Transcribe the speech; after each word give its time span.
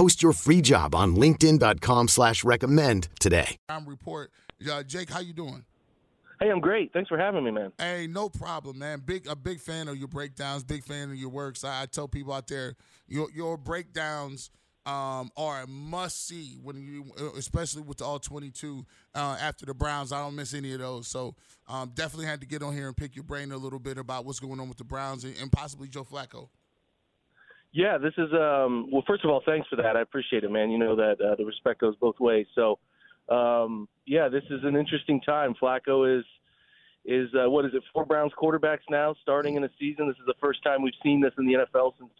Post 0.00 0.22
your 0.22 0.32
free 0.32 0.62
job 0.62 0.94
on 0.94 1.14
LinkedIn.com 1.14 2.08
slash 2.08 2.42
recommend 2.42 3.08
today. 3.20 3.58
Time 3.68 3.86
report. 3.86 4.30
Uh, 4.66 4.82
Jake, 4.82 5.10
how 5.10 5.20
you 5.20 5.34
doing? 5.34 5.62
Hey, 6.40 6.48
I'm 6.48 6.60
great. 6.60 6.90
Thanks 6.94 7.10
for 7.10 7.18
having 7.18 7.44
me, 7.44 7.50
man. 7.50 7.70
Hey, 7.76 8.06
no 8.06 8.30
problem, 8.30 8.78
man. 8.78 9.02
Big 9.04 9.26
a 9.26 9.36
big 9.36 9.60
fan 9.60 9.88
of 9.88 9.98
your 9.98 10.08
breakdowns, 10.08 10.64
big 10.64 10.84
fan 10.84 11.10
of 11.10 11.16
your 11.16 11.28
works. 11.28 11.64
I, 11.64 11.82
I 11.82 11.84
tell 11.84 12.08
people 12.08 12.32
out 12.32 12.46
there, 12.46 12.76
your 13.08 13.28
your 13.34 13.58
breakdowns 13.58 14.50
um, 14.86 15.30
are 15.36 15.64
a 15.64 15.66
must 15.66 16.26
see 16.26 16.56
when 16.62 16.80
you, 16.80 17.04
especially 17.36 17.82
with 17.82 17.98
the 17.98 18.06
all 18.06 18.18
22 18.18 18.86
uh, 19.14 19.36
after 19.38 19.66
the 19.66 19.74
Browns. 19.74 20.12
I 20.12 20.22
don't 20.22 20.34
miss 20.34 20.54
any 20.54 20.72
of 20.72 20.78
those. 20.78 21.08
So 21.08 21.34
um, 21.68 21.92
definitely 21.94 22.24
had 22.24 22.40
to 22.40 22.46
get 22.46 22.62
on 22.62 22.72
here 22.72 22.86
and 22.86 22.96
pick 22.96 23.16
your 23.16 23.24
brain 23.24 23.52
a 23.52 23.58
little 23.58 23.78
bit 23.78 23.98
about 23.98 24.24
what's 24.24 24.40
going 24.40 24.60
on 24.60 24.68
with 24.70 24.78
the 24.78 24.84
Browns 24.84 25.24
and, 25.24 25.36
and 25.42 25.52
possibly 25.52 25.88
Joe 25.88 26.04
Flacco. 26.04 26.48
Yeah, 27.72 27.98
this 27.98 28.14
is 28.18 28.32
um 28.32 28.88
well 28.90 29.04
first 29.06 29.24
of 29.24 29.30
all, 29.30 29.42
thanks 29.44 29.68
for 29.68 29.76
that. 29.76 29.96
I 29.96 30.00
appreciate 30.00 30.44
it, 30.44 30.50
man. 30.50 30.70
You 30.70 30.78
know 30.78 30.96
that 30.96 31.20
uh, 31.20 31.36
the 31.36 31.44
respect 31.44 31.80
goes 31.80 31.94
both 31.96 32.18
ways. 32.18 32.46
So 32.54 32.78
um 33.28 33.88
yeah, 34.06 34.28
this 34.28 34.44
is 34.50 34.60
an 34.64 34.76
interesting 34.76 35.20
time. 35.20 35.54
Flacco 35.60 36.18
is 36.18 36.24
is 37.04 37.28
uh, 37.34 37.48
what 37.48 37.64
is 37.64 37.72
it? 37.74 37.82
Four 37.92 38.04
Browns 38.04 38.32
quarterbacks 38.40 38.80
now 38.90 39.14
starting 39.22 39.56
in 39.56 39.64
a 39.64 39.70
season. 39.78 40.08
This 40.08 40.16
is 40.16 40.26
the 40.26 40.34
first 40.40 40.62
time 40.62 40.82
we've 40.82 40.92
seen 41.02 41.20
this 41.20 41.32
in 41.38 41.46
the 41.46 41.54
NFL 41.54 41.92
since 41.98 42.10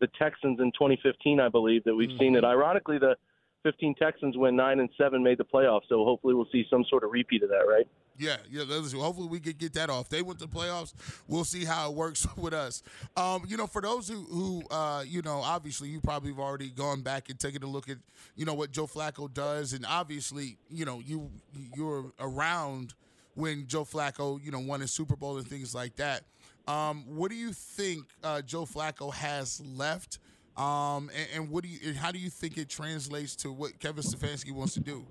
the 0.00 0.08
Texans 0.18 0.60
in 0.60 0.72
2015, 0.72 1.40
I 1.40 1.48
believe 1.48 1.84
that 1.84 1.94
we've 1.94 2.08
mm-hmm. 2.08 2.18
seen 2.18 2.36
it. 2.36 2.44
Ironically, 2.44 2.98
the 2.98 3.16
15 3.62 3.94
Texans 3.96 4.36
went 4.36 4.56
nine 4.56 4.80
and 4.80 4.88
seven, 4.96 5.22
made 5.22 5.38
the 5.38 5.44
playoffs. 5.44 5.82
So 5.88 6.04
hopefully 6.04 6.34
we'll 6.34 6.48
see 6.50 6.64
some 6.70 6.84
sort 6.88 7.04
of 7.04 7.10
repeat 7.10 7.42
of 7.42 7.50
that, 7.50 7.66
right? 7.68 7.86
Yeah, 8.18 8.36
yeah. 8.50 8.64
Hopefully 8.64 9.28
we 9.28 9.40
can 9.40 9.52
get 9.52 9.72
that 9.74 9.88
off. 9.88 10.10
They 10.10 10.20
went 10.20 10.38
to 10.40 10.46
the 10.46 10.52
playoffs. 10.54 10.92
We'll 11.26 11.44
see 11.44 11.64
how 11.64 11.90
it 11.90 11.96
works 11.96 12.26
with 12.36 12.52
us. 12.52 12.82
Um, 13.16 13.44
you 13.48 13.56
know, 13.56 13.66
for 13.66 13.80
those 13.80 14.08
who, 14.08 14.22
who 14.24 14.62
uh, 14.70 15.04
you 15.06 15.22
know, 15.22 15.40
obviously 15.42 15.88
you 15.88 16.00
probably 16.00 16.30
have 16.30 16.38
already 16.38 16.70
gone 16.70 17.00
back 17.00 17.30
and 17.30 17.38
taken 17.38 17.62
a 17.62 17.66
look 17.66 17.88
at, 17.88 17.96
you 18.36 18.44
know, 18.44 18.54
what 18.54 18.72
Joe 18.72 18.86
Flacco 18.86 19.32
does, 19.32 19.72
and 19.72 19.86
obviously, 19.86 20.58
you 20.70 20.84
know, 20.84 21.00
you 21.00 21.30
you're 21.74 22.12
around 22.20 22.94
when 23.34 23.66
Joe 23.66 23.84
Flacco, 23.84 24.42
you 24.44 24.50
know, 24.50 24.60
won 24.60 24.82
a 24.82 24.88
Super 24.88 25.16
Bowl 25.16 25.38
and 25.38 25.46
things 25.46 25.74
like 25.74 25.96
that. 25.96 26.24
Um, 26.68 27.04
what 27.06 27.30
do 27.30 27.36
you 27.36 27.52
think 27.52 28.04
uh, 28.22 28.42
Joe 28.42 28.64
Flacco 28.64 29.12
has 29.14 29.62
left? 29.76 30.18
Um, 30.60 31.10
and, 31.16 31.28
and, 31.34 31.50
what 31.50 31.64
do 31.64 31.70
you, 31.70 31.94
how 31.94 32.12
do 32.12 32.18
you 32.18 32.28
think 32.28 32.58
it 32.58 32.68
translates 32.68 33.34
to 33.36 33.50
what 33.50 33.78
Kevin 33.78 34.02
Stefanski 34.02 34.52
wants 34.52 34.74
to 34.74 34.80
do? 34.80 35.06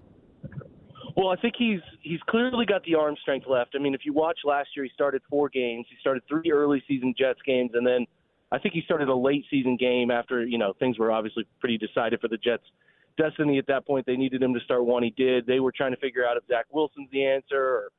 Well, 1.17 1.29
I 1.29 1.37
think 1.37 1.55
he's 1.57 1.79
he's 2.01 2.19
clearly 2.29 2.67
got 2.67 2.83
the 2.83 2.93
arm 2.93 3.15
strength 3.19 3.47
left. 3.47 3.71
I 3.75 3.79
mean, 3.79 3.95
if 3.95 4.01
you 4.05 4.13
watch 4.13 4.37
last 4.45 4.69
year, 4.75 4.85
he 4.85 4.91
started 4.93 5.23
four 5.27 5.49
games. 5.49 5.87
He 5.89 5.95
started 5.99 6.21
three 6.29 6.51
early 6.51 6.83
season 6.87 7.15
Jets 7.17 7.39
games, 7.45 7.71
and 7.73 7.85
then 7.85 8.05
I 8.51 8.59
think 8.59 8.75
he 8.75 8.81
started 8.85 9.09
a 9.09 9.15
late 9.15 9.43
season 9.49 9.75
game 9.75 10.11
after 10.11 10.45
you 10.45 10.59
know 10.59 10.73
things 10.77 10.99
were 10.99 11.11
obviously 11.11 11.45
pretty 11.59 11.79
decided 11.79 12.21
for 12.21 12.27
the 12.27 12.37
Jets' 12.37 12.63
destiny 13.17 13.57
at 13.57 13.65
that 13.67 13.87
point. 13.87 14.05
They 14.05 14.17
needed 14.17 14.43
him 14.43 14.53
to 14.53 14.59
start 14.59 14.85
one. 14.85 15.01
He 15.01 15.09
did. 15.09 15.47
They 15.47 15.59
were 15.59 15.73
trying 15.75 15.91
to 15.91 15.99
figure 15.99 16.25
out 16.25 16.37
if 16.37 16.43
Zach 16.47 16.67
Wilson's 16.71 17.09
the 17.11 17.25
answer 17.25 17.59
or 17.59 17.89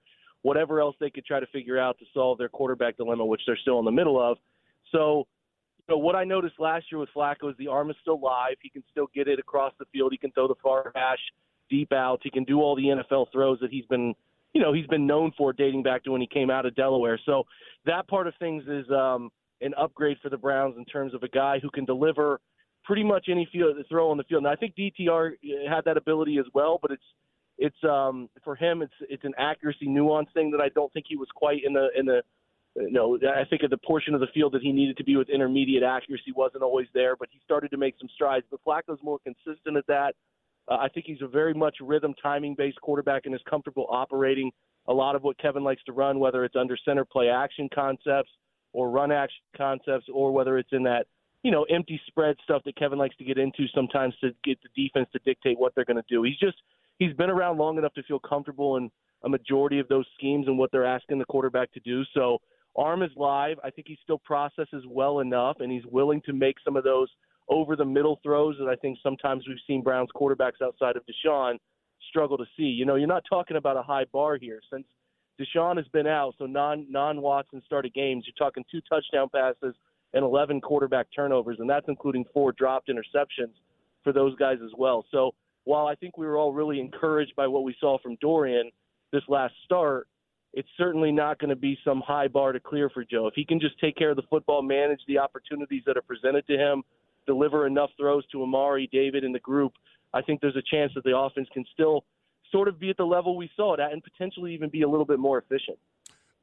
whatever 0.43 0.81
else 0.81 0.94
they 1.00 1.11
could 1.11 1.27
try 1.27 1.41
to 1.41 1.47
figure 1.49 1.78
out 1.78 1.99
to 1.99 2.05
solve 2.15 2.38
their 2.38 2.49
quarterback 2.49 2.97
dilemma, 2.97 3.27
which 3.27 3.43
they're 3.44 3.59
still 3.61 3.81
in 3.81 3.84
the 3.84 3.91
middle 3.91 4.21
of. 4.21 4.38
So, 4.93 5.27
know, 5.90 5.98
what 5.98 6.16
I 6.16 6.24
noticed 6.24 6.54
last 6.58 6.86
year 6.90 6.98
with 6.98 7.08
Flacco 7.14 7.50
is 7.50 7.56
the 7.58 7.68
arm 7.68 7.90
is 7.90 7.96
still 8.00 8.20
live. 8.20 8.56
He 8.62 8.70
can 8.70 8.82
still 8.90 9.08
get 9.14 9.28
it 9.28 9.38
across 9.38 9.72
the 9.78 9.84
field. 9.92 10.12
He 10.12 10.18
can 10.18 10.32
throw 10.32 10.48
the 10.48 10.54
far 10.62 10.92
hash 10.94 11.18
deep 11.68 11.92
outs. 11.92 12.22
He 12.24 12.30
can 12.30 12.44
do 12.44 12.60
all 12.60 12.74
the 12.74 12.82
NFL 12.84 13.26
throws 13.32 13.58
that 13.60 13.70
he's 13.70 13.86
been, 13.86 14.14
you 14.54 14.60
know, 14.60 14.72
he's 14.72 14.86
been 14.86 15.06
known 15.06 15.32
for 15.36 15.52
dating 15.52 15.82
back 15.82 16.04
to 16.04 16.10
when 16.10 16.20
he 16.20 16.26
came 16.26 16.50
out 16.50 16.66
of 16.66 16.74
Delaware. 16.74 17.18
So 17.24 17.44
that 17.86 18.08
part 18.08 18.26
of 18.26 18.34
things 18.38 18.64
is 18.66 18.90
um, 18.90 19.30
an 19.60 19.72
upgrade 19.78 20.16
for 20.22 20.28
the 20.28 20.36
Browns 20.36 20.76
in 20.76 20.84
terms 20.84 21.14
of 21.14 21.22
a 21.22 21.28
guy 21.28 21.58
who 21.60 21.70
can 21.70 21.84
deliver 21.84 22.40
pretty 22.84 23.04
much 23.04 23.26
any 23.30 23.48
field 23.52 23.76
throw 23.88 24.10
on 24.10 24.16
the 24.16 24.24
field. 24.24 24.44
And 24.44 24.52
I 24.52 24.56
think 24.56 24.74
DTR 24.76 25.32
had 25.68 25.84
that 25.84 25.96
ability 25.96 26.38
as 26.38 26.46
well, 26.54 26.78
but 26.80 26.90
it's 26.90 27.02
it's 27.58 27.84
um, 27.84 28.28
for 28.42 28.56
him 28.56 28.80
it's 28.80 28.94
it's 29.08 29.24
an 29.24 29.34
accuracy 29.38 29.86
nuance 29.86 30.28
thing 30.32 30.50
that 30.50 30.60
I 30.60 30.70
don't 30.70 30.90
think 30.92 31.06
he 31.08 31.16
was 31.16 31.28
quite 31.34 31.62
in 31.64 31.74
the 31.74 31.88
in 31.96 32.06
the 32.06 32.22
you 32.76 32.92
know 32.92 33.19
I 33.22 33.44
think 33.44 33.62
the 33.69 33.78
portion 33.78 34.14
of 34.14 34.20
the 34.20 34.28
field 34.32 34.53
that 34.53 34.62
he 34.62 34.72
needed 34.72 34.97
to 34.98 35.04
be 35.04 35.16
with 35.16 35.28
intermediate 35.28 35.82
accuracy 35.82 36.32
wasn't 36.34 36.62
always 36.62 36.86
there, 36.94 37.16
but 37.16 37.28
he 37.31 37.41
started 37.44 37.70
to 37.70 37.76
make 37.76 37.94
some 37.98 38.08
strides. 38.14 38.47
But 38.50 38.60
Flacco's 38.64 39.00
more 39.03 39.19
consistent 39.19 39.76
at 39.76 39.86
that. 39.88 40.14
Uh, 40.69 40.76
I 40.76 40.88
think 40.88 41.06
he's 41.06 41.22
a 41.22 41.28
very 41.28 41.54
much 41.54 41.76
rhythm 41.81 42.14
timing 42.22 42.54
based 42.56 42.81
quarterback 42.81 43.26
and 43.26 43.34
is 43.34 43.41
comfortable 43.48 43.86
operating 43.91 44.50
a 44.88 44.92
lot 44.92 45.14
of 45.14 45.22
what 45.22 45.38
Kevin 45.38 45.64
likes 45.64 45.82
to 45.84 45.92
run, 45.92 46.19
whether 46.19 46.44
it's 46.44 46.56
under 46.56 46.76
center 46.84 47.04
play 47.04 47.28
action 47.28 47.69
concepts 47.75 48.31
or 48.72 48.91
run 48.91 49.12
action 49.12 49.42
concepts, 49.56 50.06
or 50.12 50.32
whether 50.32 50.58
it's 50.58 50.72
in 50.72 50.82
that 50.84 51.06
you 51.42 51.50
know 51.50 51.64
empty 51.64 52.00
spread 52.06 52.37
stuff 52.44 52.62
that 52.64 52.76
Kevin 52.76 52.98
likes 52.98 53.16
to 53.16 53.25
get 53.25 53.38
into 53.38 53.66
sometimes 53.75 54.14
to 54.20 54.31
get 54.44 54.58
the 54.62 54.82
defense 54.82 55.08
to 55.12 55.19
dictate 55.25 55.58
what 55.58 55.75
they're 55.75 55.84
going 55.84 55.97
to 55.97 56.04
do. 56.08 56.22
He's 56.22 56.38
just 56.38 56.56
he's 56.98 57.14
been 57.14 57.31
around 57.31 57.58
long 57.58 57.78
enough 57.78 57.94
to 57.94 58.02
feel 58.04 58.20
comfortable 58.20 58.76
in 58.76 58.91
a 59.25 59.28
majority 59.28 59.78
of 59.78 59.88
those 59.88 60.06
schemes 60.16 60.47
and 60.47 60.58
what 60.58 60.70
they're 60.72 60.87
asking 60.87 61.19
the 61.19 61.25
quarterback 61.26 61.72
to 61.72 61.81
do. 61.81 62.02
So 62.14 62.38
arm 62.76 63.03
is 63.03 63.10
live. 63.16 63.58
I 63.64 63.70
think 63.70 63.88
he 63.88 63.98
still 64.03 64.19
processes 64.19 64.84
well 64.88 65.20
enough, 65.20 65.56
and 65.60 65.70
he's 65.70 65.84
willing 65.86 66.22
to 66.22 66.32
make 66.32 66.56
some 66.64 66.76
of 66.76 66.84
those 66.84 67.08
over 67.48 67.75
the 67.76 67.84
middle 67.84 68.20
throws 68.22 68.56
that 68.58 68.69
I 68.69 68.76
think 68.76 68.98
sometimes 69.03 69.44
we've 69.48 69.58
seen 69.66 69.82
Browns 69.82 70.10
quarterbacks 70.14 70.62
outside 70.62 70.97
of 70.97 71.03
Deshaun 71.04 71.56
struggle 72.08 72.38
to 72.38 72.44
see. 72.56 72.64
You 72.64 72.86
know, 72.86 72.94
you're 72.94 73.08
not 73.08 73.25
talking 73.28 73.56
about 73.56 73.76
a 73.76 73.82
high 73.82 74.04
bar 74.12 74.36
here 74.36 74.60
since 74.72 74.86
Deshaun 75.41 75.76
has 75.76 75.88
been 75.88 76.06
out, 76.06 76.34
so 76.38 76.47
non 76.47 76.86
non 76.91 77.20
Watson 77.20 77.62
started 77.66 77.92
games. 77.94 78.25
You're 78.26 78.47
talking 78.47 78.64
two 78.70 78.81
touchdown 78.88 79.28
passes 79.34 79.75
and 80.12 80.25
11 80.25 80.60
quarterback 80.60 81.06
turnovers, 81.14 81.56
and 81.60 81.69
that's 81.69 81.87
including 81.88 82.25
four 82.32 82.52
dropped 82.52 82.88
interceptions 82.88 83.54
for 84.02 84.12
those 84.12 84.34
guys 84.37 84.58
as 84.64 84.70
well. 84.76 85.04
So 85.10 85.32
while 85.64 85.87
I 85.87 85.94
think 85.94 86.16
we 86.19 86.26
were 86.26 86.37
all 86.37 86.52
really 86.52 86.81
encouraged 86.81 87.34
by 87.37 87.47
what 87.47 87.64
we 87.64 87.75
saw 87.81 87.98
from 87.98 88.16
Dorian 88.20 88.70
this 89.12 89.22
last 89.28 89.54
start, 89.64 90.08
it's 90.53 90.69
certainly 90.77 91.12
not 91.12 91.38
going 91.38 91.50
to 91.50 91.56
be 91.56 91.78
some 91.84 92.03
high 92.05 92.28
bar 92.28 92.53
to 92.53 92.61
clear 92.61 92.91
for 92.91 93.05
Joe. 93.05 93.27
If 93.27 93.34
he 93.34 93.44
can 93.44 93.61
just 93.61 93.78
take 93.81 93.97
care 93.97 94.11
of 94.11 94.16
the 94.16 94.25
football, 94.28 94.62
manage 94.62 95.00
the 95.06 95.19
opportunities 95.19 95.83
that 95.87 95.97
are 95.97 96.03
presented 96.03 96.47
to 96.49 96.55
him, 96.55 96.83
deliver 97.27 97.66
enough 97.66 97.91
throws 97.97 98.27
to 98.33 98.43
Amari, 98.43 98.88
David, 98.93 99.25
and 99.25 99.34
the 99.34 99.41
group, 99.41 99.72
I 100.12 100.22
think 100.22 100.41
there's 100.41 100.56
a 100.56 100.62
chance 100.62 100.93
that 100.94 101.05
the 101.05 101.16
offense 101.16 101.49
can 101.53 101.65
still 101.72 102.05
sort 102.50 102.66
of 102.66 102.81
be 102.81 102.91
at 102.91 102.97
the 102.97 103.05
level 103.05 103.37
we 103.37 103.49
saw 103.55 103.75
it 103.75 103.81
at 103.81 103.93
and 103.93 104.02
potentially 104.02 104.52
even 104.55 104.70
be 104.70 104.82
a 104.82 104.88
little 104.88 105.05
bit 105.05 105.20
more 105.20 105.38
efficient. 105.38 105.79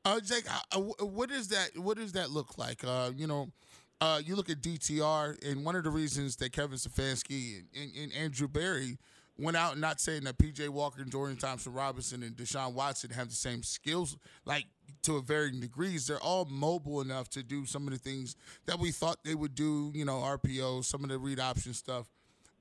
Uh, 0.05 0.21
Jake, 0.21 0.45
what 1.01 1.27
does 1.27 1.49
that 1.49 1.71
what 1.77 1.97
does 1.97 2.13
that 2.13 2.29
look 2.29 2.57
like? 2.57 2.81
Uh, 2.85 3.11
you 3.13 3.27
know, 3.27 3.49
uh, 3.99 4.21
you 4.23 4.37
look 4.37 4.49
at 4.49 4.61
DTR, 4.61 5.45
and 5.45 5.65
one 5.65 5.75
of 5.75 5.83
the 5.83 5.89
reasons 5.89 6.37
that 6.37 6.53
Kevin 6.53 6.77
Stefanski 6.77 7.57
and, 7.57 7.67
and, 7.75 8.03
and 8.03 8.13
Andrew 8.13 8.47
Berry– 8.47 8.99
went 9.37 9.57
out 9.57 9.73
and 9.73 9.81
not 9.81 9.99
saying 9.99 10.23
that 10.23 10.37
PJ 10.37 10.69
Walker 10.69 11.01
and 11.01 11.11
Dorian 11.11 11.37
Thompson 11.37 11.73
Robinson 11.73 12.23
and 12.23 12.35
Deshaun 12.35 12.73
Watson 12.73 13.11
have 13.11 13.29
the 13.29 13.35
same 13.35 13.63
skills, 13.63 14.17
like 14.45 14.65
to 15.03 15.17
a 15.17 15.21
varying 15.21 15.59
degrees. 15.59 16.07
They're 16.07 16.19
all 16.19 16.45
mobile 16.45 17.01
enough 17.01 17.29
to 17.31 17.43
do 17.43 17.65
some 17.65 17.87
of 17.87 17.93
the 17.93 17.99
things 17.99 18.35
that 18.65 18.79
we 18.79 18.91
thought 18.91 19.23
they 19.23 19.35
would 19.35 19.55
do, 19.55 19.91
you 19.93 20.05
know, 20.05 20.17
RPO, 20.17 20.83
some 20.85 21.03
of 21.03 21.09
the 21.09 21.17
read 21.19 21.39
option 21.39 21.73
stuff. 21.73 22.07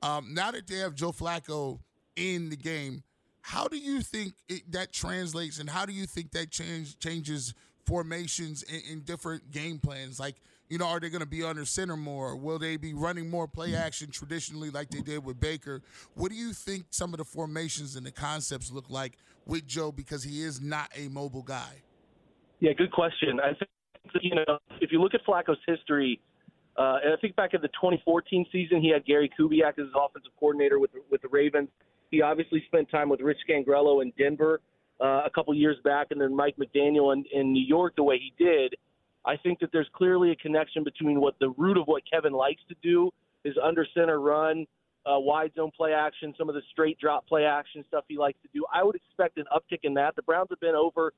Um, 0.02 0.34
now 0.34 0.50
that 0.50 0.66
they 0.66 0.76
have 0.78 0.94
Joe 0.94 1.12
Flacco 1.12 1.78
in 2.16 2.50
the 2.50 2.56
game, 2.56 3.02
how 3.40 3.68
do 3.68 3.78
you 3.78 4.00
think 4.00 4.34
it, 4.48 4.70
that 4.72 4.92
translates 4.92 5.58
and 5.58 5.70
how 5.70 5.86
do 5.86 5.92
you 5.92 6.06
think 6.06 6.32
that 6.32 6.50
change, 6.50 6.98
changes 6.98 7.54
formations 7.86 8.62
in, 8.64 8.80
in 8.90 9.00
different 9.00 9.50
game 9.50 9.78
plans? 9.78 10.20
Like, 10.20 10.36
You 10.68 10.78
know, 10.78 10.86
are 10.86 10.98
they 10.98 11.10
going 11.10 11.20
to 11.20 11.26
be 11.26 11.44
under 11.44 11.64
center 11.64 11.96
more? 11.96 12.36
Will 12.36 12.58
they 12.58 12.76
be 12.76 12.92
running 12.92 13.30
more 13.30 13.46
play 13.46 13.74
action 13.74 14.10
traditionally 14.10 14.70
like 14.70 14.90
they 14.90 15.00
did 15.00 15.24
with 15.24 15.38
Baker? 15.38 15.82
What 16.14 16.30
do 16.30 16.36
you 16.36 16.52
think 16.52 16.86
some 16.90 17.14
of 17.14 17.18
the 17.18 17.24
formations 17.24 17.94
and 17.94 18.04
the 18.04 18.10
concepts 18.10 18.72
look 18.72 18.90
like 18.90 19.16
with 19.46 19.66
Joe 19.66 19.92
because 19.92 20.24
he 20.24 20.42
is 20.42 20.60
not 20.60 20.90
a 20.96 21.08
mobile 21.08 21.42
guy? 21.42 21.82
Yeah, 22.58 22.72
good 22.72 22.90
question. 22.90 23.38
I 23.40 23.48
think 23.48 23.70
you 24.22 24.34
know 24.34 24.58
if 24.80 24.90
you 24.90 25.00
look 25.00 25.14
at 25.14 25.24
Flacco's 25.24 25.58
history, 25.66 26.20
uh, 26.76 26.98
and 27.04 27.12
I 27.12 27.16
think 27.20 27.36
back 27.36 27.54
in 27.54 27.60
the 27.60 27.68
2014 27.68 28.46
season, 28.50 28.80
he 28.80 28.90
had 28.90 29.04
Gary 29.04 29.30
Kubiak 29.38 29.78
as 29.78 29.86
his 29.86 29.88
offensive 29.94 30.32
coordinator 30.40 30.78
with 30.78 30.90
with 31.10 31.22
the 31.22 31.28
Ravens. 31.28 31.68
He 32.10 32.22
obviously 32.22 32.62
spent 32.66 32.90
time 32.90 33.08
with 33.08 33.20
Rich 33.20 33.38
Scangarello 33.48 34.02
in 34.02 34.12
Denver 34.18 34.60
uh, 35.00 35.22
a 35.26 35.30
couple 35.34 35.54
years 35.54 35.76
back, 35.84 36.08
and 36.10 36.20
then 36.20 36.34
Mike 36.34 36.56
McDaniel 36.56 37.12
in, 37.12 37.24
in 37.32 37.52
New 37.52 37.64
York 37.64 37.94
the 37.96 38.02
way 38.02 38.18
he 38.18 38.32
did. 38.42 38.74
I 39.26 39.36
think 39.36 39.58
that 39.60 39.70
there's 39.72 39.88
clearly 39.92 40.30
a 40.30 40.36
connection 40.36 40.84
between 40.84 41.20
what 41.20 41.34
the 41.40 41.50
root 41.50 41.76
of 41.76 41.86
what 41.86 42.02
Kevin 42.10 42.32
likes 42.32 42.62
to 42.68 42.76
do 42.82 43.10
is 43.44 43.54
under 43.62 43.86
center 43.94 44.20
run, 44.20 44.66
uh, 45.04 45.18
wide 45.18 45.52
zone 45.54 45.70
play 45.76 45.92
action, 45.92 46.32
some 46.38 46.48
of 46.48 46.54
the 46.54 46.62
straight 46.70 46.98
drop 46.98 47.26
play 47.26 47.44
action 47.44 47.84
stuff 47.88 48.04
he 48.08 48.16
likes 48.16 48.38
to 48.42 48.48
do. 48.54 48.64
I 48.72 48.84
would 48.84 48.96
expect 48.96 49.38
an 49.38 49.44
uptick 49.52 49.80
in 49.82 49.94
that. 49.94 50.16
The 50.16 50.22
Browns 50.22 50.48
have 50.50 50.60
been 50.60 50.74
over 50.74 51.12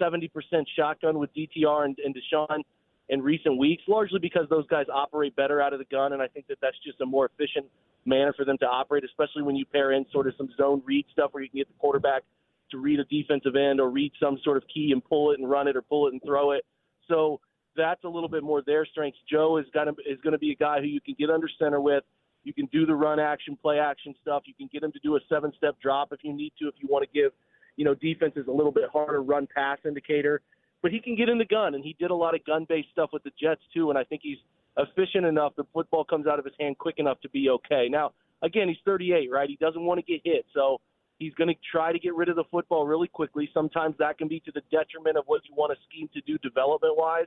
70% 0.00 0.30
shotgun 0.76 1.18
with 1.18 1.30
DTR 1.34 1.84
and, 1.84 1.98
and 2.04 2.14
Deshaun 2.14 2.62
in 3.10 3.20
recent 3.22 3.58
weeks, 3.58 3.82
largely 3.88 4.20
because 4.20 4.46
those 4.48 4.66
guys 4.68 4.86
operate 4.92 5.34
better 5.36 5.60
out 5.60 5.72
of 5.72 5.78
the 5.78 5.84
gun, 5.86 6.12
and 6.12 6.22
I 6.22 6.28
think 6.28 6.46
that 6.48 6.58
that's 6.62 6.76
just 6.84 7.00
a 7.00 7.06
more 7.06 7.26
efficient 7.26 7.66
manner 8.06 8.32
for 8.32 8.44
them 8.44 8.56
to 8.58 8.66
operate, 8.66 9.04
especially 9.04 9.42
when 9.42 9.56
you 9.56 9.66
pair 9.66 9.92
in 9.92 10.06
sort 10.12 10.26
of 10.26 10.34
some 10.38 10.48
zone 10.56 10.80
read 10.86 11.04
stuff 11.12 11.30
where 11.32 11.42
you 11.42 11.50
can 11.50 11.58
get 11.58 11.68
the 11.68 11.78
quarterback 11.78 12.22
to 12.70 12.78
read 12.78 13.00
a 13.00 13.04
defensive 13.04 13.56
end 13.56 13.80
or 13.80 13.90
read 13.90 14.12
some 14.20 14.38
sort 14.44 14.56
of 14.56 14.62
key 14.72 14.90
and 14.92 15.04
pull 15.04 15.32
it 15.32 15.40
and 15.40 15.50
run 15.50 15.66
it 15.66 15.76
or 15.76 15.82
pull 15.82 16.06
it 16.06 16.12
and 16.12 16.22
throw 16.24 16.52
it. 16.52 16.64
So 17.08 17.40
that's 17.80 18.04
a 18.04 18.08
little 18.08 18.28
bit 18.28 18.42
more 18.42 18.62
their 18.62 18.86
strengths. 18.86 19.18
Joe 19.30 19.56
is 19.56 19.66
to 19.72 19.94
is 20.06 20.18
to 20.22 20.38
be 20.38 20.52
a 20.52 20.56
guy 20.56 20.80
who 20.80 20.86
you 20.86 21.00
can 21.00 21.14
get 21.18 21.30
under 21.30 21.48
center 21.58 21.80
with. 21.80 22.04
You 22.44 22.54
can 22.54 22.66
do 22.66 22.86
the 22.86 22.94
run 22.94 23.18
action, 23.18 23.56
play 23.60 23.78
action 23.78 24.14
stuff. 24.22 24.44
You 24.46 24.54
can 24.54 24.68
get 24.72 24.82
him 24.82 24.92
to 24.92 24.98
do 25.00 25.16
a 25.16 25.20
seven 25.28 25.52
step 25.56 25.76
drop 25.82 26.12
if 26.12 26.20
you 26.22 26.32
need 26.32 26.52
to. 26.60 26.68
If 26.68 26.74
you 26.80 26.88
want 26.88 27.04
to 27.04 27.10
give, 27.12 27.32
you 27.76 27.84
know, 27.84 27.94
defenses 27.94 28.46
a 28.48 28.52
little 28.52 28.72
bit 28.72 28.84
harder 28.92 29.22
run 29.22 29.46
pass 29.54 29.78
indicator 29.84 30.40
but 30.82 30.90
he 30.90 31.00
can 31.00 31.14
get 31.14 31.28
in 31.28 31.38
the 31.38 31.44
gun, 31.44 31.74
and 31.74 31.84
he 31.84 31.94
did 31.98 32.10
a 32.10 32.14
lot 32.14 32.34
of 32.34 32.44
gun-based 32.44 32.88
stuff 32.92 33.10
with 33.12 33.22
the 33.22 33.32
Jets 33.40 33.60
too. 33.74 33.90
And 33.90 33.98
I 33.98 34.04
think 34.04 34.22
he's 34.24 34.38
efficient 34.76 35.26
enough. 35.26 35.52
The 35.56 35.64
football 35.72 36.04
comes 36.04 36.26
out 36.26 36.38
of 36.38 36.44
his 36.44 36.54
hand 36.58 36.78
quick 36.78 36.96
enough 36.98 37.20
to 37.20 37.28
be 37.28 37.50
okay. 37.50 37.88
Now, 37.90 38.12
again, 38.42 38.68
he's 38.68 38.78
38, 38.84 39.30
right? 39.30 39.48
He 39.48 39.56
doesn't 39.56 39.82
want 39.84 39.98
to 39.98 40.06
get 40.10 40.22
hit, 40.24 40.46
so 40.54 40.80
he's 41.18 41.34
going 41.34 41.48
to 41.48 41.54
try 41.70 41.92
to 41.92 41.98
get 41.98 42.14
rid 42.14 42.28
of 42.28 42.36
the 42.36 42.44
football 42.50 42.86
really 42.86 43.08
quickly. 43.08 43.50
Sometimes 43.52 43.94
that 43.98 44.16
can 44.16 44.28
be 44.28 44.40
to 44.40 44.52
the 44.52 44.62
detriment 44.70 45.16
of 45.16 45.24
what 45.26 45.42
you 45.48 45.54
want 45.54 45.72
a 45.72 45.76
scheme 45.88 46.08
to 46.14 46.20
do 46.22 46.38
development-wise. 46.38 47.26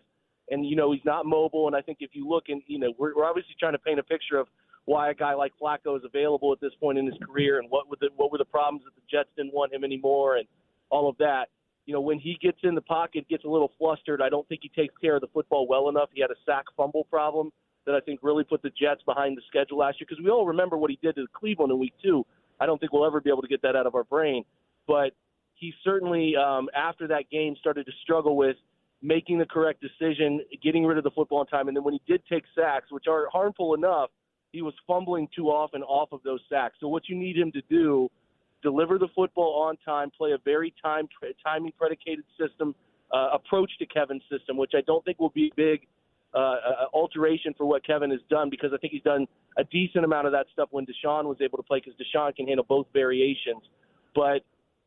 And 0.50 0.66
you 0.66 0.76
know, 0.76 0.92
he's 0.92 1.06
not 1.06 1.26
mobile. 1.26 1.68
And 1.68 1.76
I 1.76 1.82
think 1.82 2.00
if 2.02 2.12
you 2.14 2.28
look 2.28 2.46
and 2.50 2.62
you 2.68 2.80
know, 2.80 2.94
we're, 2.98 3.16
we're 3.16 3.26
obviously 3.26 3.56
trying 3.60 3.74
to 3.74 3.80
paint 3.80 4.00
a 4.00 4.04
picture 4.04 4.38
of 4.38 4.48
why 4.86 5.10
a 5.10 5.14
guy 5.14 5.34
like 5.34 5.54
Flacco 5.62 5.96
is 5.96 6.04
available 6.04 6.52
at 6.52 6.60
this 6.60 6.74
point 6.80 6.98
in 6.98 7.06
his 7.06 7.16
career, 7.26 7.60
and 7.60 7.70
what 7.70 7.90
were 7.90 7.98
the 8.00 8.10
what 8.16 8.32
were 8.32 8.38
the 8.38 8.46
problems 8.46 8.84
that 8.86 8.96
the 8.96 9.02
Jets 9.10 9.30
didn't 9.38 9.54
want 9.54 9.74
him 9.74 9.84
anymore, 9.84 10.38
and 10.38 10.48
all 10.90 11.10
of 11.10 11.18
that 11.18 11.48
you 11.86 11.94
know, 11.94 12.02
when 12.02 12.20
he 12.20 12.38
gets 12.42 12.60
in 12.64 12.76
the 12.76 12.82
pocket, 12.82 13.28
gets 13.28 13.44
a 13.44 13.48
little 13.48 13.72
flustered. 13.78 14.22
I 14.22 14.30
don't 14.30 14.48
think 14.48 14.62
he 14.64 14.70
takes 14.70 14.96
care 15.00 15.16
of 15.16 15.22
the 15.22 15.28
football 15.34 15.68
well 15.68 15.90
enough. 15.90 16.10
He 16.14 16.22
had 16.22 16.32
a 16.32 16.36
sack 16.46 16.66
fumble 16.78 17.04
problem 17.06 17.52
that 17.86 17.94
I 17.94 18.00
think 18.00 18.22
really 18.24 18.44
put 18.44 18.62
the 18.62 18.70
Jets 18.70 19.02
behind 19.06 19.38
the 19.38 19.42
schedule 19.48 19.80
last 19.80 20.00
year 20.00 20.08
because 20.10 20.24
we 20.24 20.30
all 20.30 20.48
remember 20.48 20.78
what 20.78 20.90
he 20.90 21.00
did 21.02 21.16
to 21.16 21.26
Cleveland 21.34 21.72
in 21.72 21.80
week 21.80 21.94
two. 22.02 22.26
I 22.60 22.66
don't 22.66 22.80
think 22.80 22.94
we'll 22.94 23.06
ever 23.06 23.20
be 23.20 23.30
able 23.30 23.42
to 23.42 23.48
get 23.48 23.62
that 23.64 23.76
out 23.76 23.86
of 23.86 23.96
our 23.96 24.06
brain. 24.06 24.46
But 24.88 25.12
he 25.56 25.74
certainly, 25.84 26.36
um, 26.36 26.70
after 26.76 27.08
that 27.08 27.30
game, 27.30 27.56
started 27.60 27.86
to 27.86 27.92
struggle 28.02 28.38
with 28.38 28.56
making 29.04 29.38
the 29.38 29.46
correct 29.46 29.84
decision, 29.84 30.42
getting 30.64 30.86
rid 30.86 30.98
of 30.98 31.04
the 31.04 31.12
football 31.12 31.42
in 31.42 31.48
time. 31.48 31.68
And 31.68 31.78
then 31.78 31.84
when 31.84 31.94
he 31.94 32.02
did 32.08 32.24
take 32.28 32.46
sacks, 32.58 32.88
which 32.90 33.06
are 33.08 33.28
harmful 33.32 33.76
enough, 33.76 34.10
he 34.52 34.64
was 34.64 34.74
fumbling 34.88 35.28
too 35.36 35.48
often 35.48 35.84
off 35.84 36.10
of 36.12 36.22
those 36.24 36.40
sacks. 36.50 36.76
So 36.80 36.88
what 36.88 37.10
you 37.10 37.16
need 37.16 37.38
him 37.38 37.52
to 37.52 37.62
do– 37.70 38.10
deliver 38.64 38.98
the 38.98 39.10
football 39.14 39.62
on 39.62 39.78
time, 39.86 40.10
play 40.18 40.32
a 40.32 40.38
very 40.44 40.74
time 40.82 41.08
timing 41.46 41.74
predicated 41.78 42.24
system 42.40 42.74
uh, 43.14 43.30
approach 43.34 43.70
to 43.78 43.86
Kevin's 43.86 44.24
system, 44.32 44.58
which 44.58 44.72
I 44.76 44.82
don't 44.88 45.06
think 45.06 45.20
will 45.20 45.30
be 45.30 45.52
big 45.56 45.82
uh, 46.34 46.38
uh, 46.38 46.56
alteration 46.94 47.54
for 47.56 47.68
what 47.68 47.86
Kevin 47.86 48.10
has 48.10 48.22
done 48.30 48.50
because 48.50 48.72
I 48.74 48.78
think 48.78 48.94
he's 48.94 49.04
done 49.04 49.28
a 49.60 49.64
decent 49.66 50.04
amount 50.04 50.26
of 50.26 50.34
that 50.34 50.48
stuff 50.52 50.70
when 50.72 50.86
Deshaun 50.86 51.26
was 51.26 51.38
able 51.42 51.58
to 51.58 51.64
play 51.64 51.80
because 51.84 51.94
Deshaun 52.00 52.36
can 52.36 52.48
handle 52.48 52.66
both 52.68 52.88
variations. 52.92 53.62
But 54.16 54.42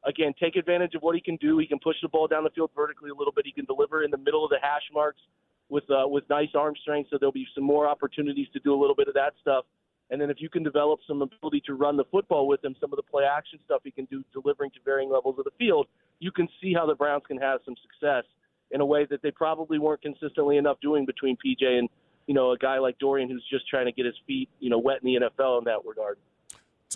again, 0.06 0.32
take 0.41 0.56
advantage 0.56 0.94
of 0.94 1.03
what 1.03 1.14
he 1.14 1.20
can 1.20 1.37
do. 1.37 1.58
He 1.58 1.67
can 1.67 1.79
push 1.79 1.97
the 2.03 2.08
ball 2.08 2.26
down 2.26 2.44
the 2.44 2.50
field 2.50 2.70
vertically 2.75 3.11
a 3.11 3.14
little 3.14 3.32
bit. 3.32 3.44
He 3.44 3.53
can 3.53 3.64
deliver 3.64 4.05
in 4.05 4.11
the 4.11 4.19
middle 4.19 4.44
of 4.44 4.50
the 4.50 4.58
hash 4.62 4.88
marks 4.93 5.20
with 5.69 5.85
uh, 5.91 6.06
with 6.06 6.25
nice 6.31 6.50
arm 6.55 6.75
strength, 6.81 7.11
so 7.11 7.19
there'll 7.19 7.32
be 7.32 7.47
some 7.55 7.64
more 7.64 7.88
opportunities 7.88 8.47
to 8.53 8.61
do 8.61 8.75
a 8.75 8.79
little 8.79 8.94
bit 8.94 9.08
of 9.08 9.14
that 9.14 9.35
stuff. 9.41 9.64
And 10.11 10.20
then 10.20 10.31
if 10.31 10.37
you 10.41 10.49
can 10.49 10.62
develop 10.62 11.00
some 11.06 11.20
ability 11.23 11.62
to 11.67 11.75
run 11.75 11.97
the 11.97 12.05
football 12.12 12.47
with 12.47 12.64
him, 12.64 12.76
some 12.81 12.93
of 12.93 12.97
the 12.97 13.03
play 13.03 13.25
action 13.25 13.58
stuff 13.64 13.81
he 13.82 13.91
can 13.91 14.05
do 14.05 14.23
delivering 14.32 14.70
to 14.70 14.79
varying 14.85 15.11
levels 15.11 15.37
of 15.38 15.44
the 15.44 15.50
field, 15.58 15.88
you 16.20 16.31
can 16.31 16.49
see 16.62 16.73
how 16.73 16.87
the 16.87 16.94
Browns 16.94 17.25
can 17.26 17.38
have 17.38 17.61
some 17.64 17.75
success 17.82 18.25
in 18.70 18.81
a 18.81 18.87
way 18.87 19.05
that 19.11 19.20
they 19.23 19.32
probably 19.32 19.79
weren't 19.79 20.02
consistently 20.02 20.59
enough 20.59 20.76
doing 20.81 21.06
between 21.06 21.37
PJ 21.44 21.64
and, 21.64 21.88
you 22.29 22.35
know, 22.35 22.52
a 22.52 22.59
guy 22.59 22.79
like 22.79 22.99
Dorian 22.99 23.29
who's 23.29 23.44
just 23.50 23.69
trying 23.69 23.87
to 23.87 23.93
get 23.93 24.06
his 24.06 24.14
feet, 24.26 24.49
you 24.61 24.70
know, 24.70 24.79
wet 24.79 24.99
in 25.02 25.06
the 25.06 25.26
NFL 25.26 25.59
in 25.59 25.64
that 25.64 25.79
regard. 25.85 26.19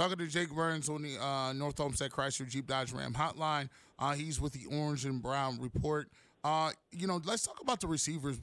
Talking 0.00 0.17
to 0.17 0.26
Jake 0.29 0.49
Burns 0.49 0.88
on 0.88 1.02
the 1.02 1.23
uh, 1.23 1.52
North 1.52 1.79
Olmsted 1.79 2.11
Chrysler 2.11 2.49
Jeep 2.49 2.67
Dodge 2.67 2.91
Ram 2.91 3.12
hotline. 3.12 3.69
Uh, 3.99 4.14
he's 4.14 4.41
with 4.41 4.55
the 4.55 4.64
Orange 4.75 5.05
and 5.05 5.20
Brown 5.23 5.61
report. 5.61 6.08
Uh, 6.43 6.70
you 6.91 7.06
know, 7.06 7.20
let's 7.26 7.47
talk 7.47 7.61
about 7.61 7.81
the 7.81 7.87
receivers. 7.87 8.38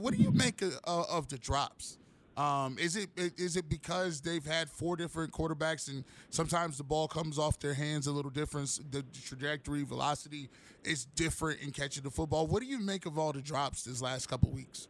What 0.00 0.14
do 0.14 0.20
you 0.20 0.32
make 0.32 0.62
of, 0.62 0.80
of 0.84 1.28
the 1.28 1.38
drops? 1.38 1.96
Um, 2.36 2.76
is 2.76 2.96
it 2.96 3.08
is 3.16 3.56
it 3.56 3.68
because 3.68 4.20
they've 4.20 4.44
had 4.44 4.68
four 4.68 4.96
different 4.96 5.32
quarterbacks 5.32 5.88
and 5.88 6.02
sometimes 6.30 6.76
the 6.76 6.82
ball 6.82 7.06
comes 7.06 7.38
off 7.38 7.60
their 7.60 7.74
hands 7.74 8.08
a 8.08 8.10
little 8.10 8.32
different? 8.32 8.80
The 8.90 9.04
trajectory, 9.24 9.84
velocity 9.84 10.48
is 10.82 11.04
different 11.04 11.60
in 11.60 11.70
catching 11.70 12.02
the 12.02 12.10
football. 12.10 12.48
What 12.48 12.62
do 12.62 12.66
you 12.66 12.80
make 12.80 13.06
of 13.06 13.16
all 13.16 13.32
the 13.32 13.42
drops 13.42 13.84
this 13.84 14.02
last 14.02 14.26
couple 14.26 14.50
weeks? 14.50 14.88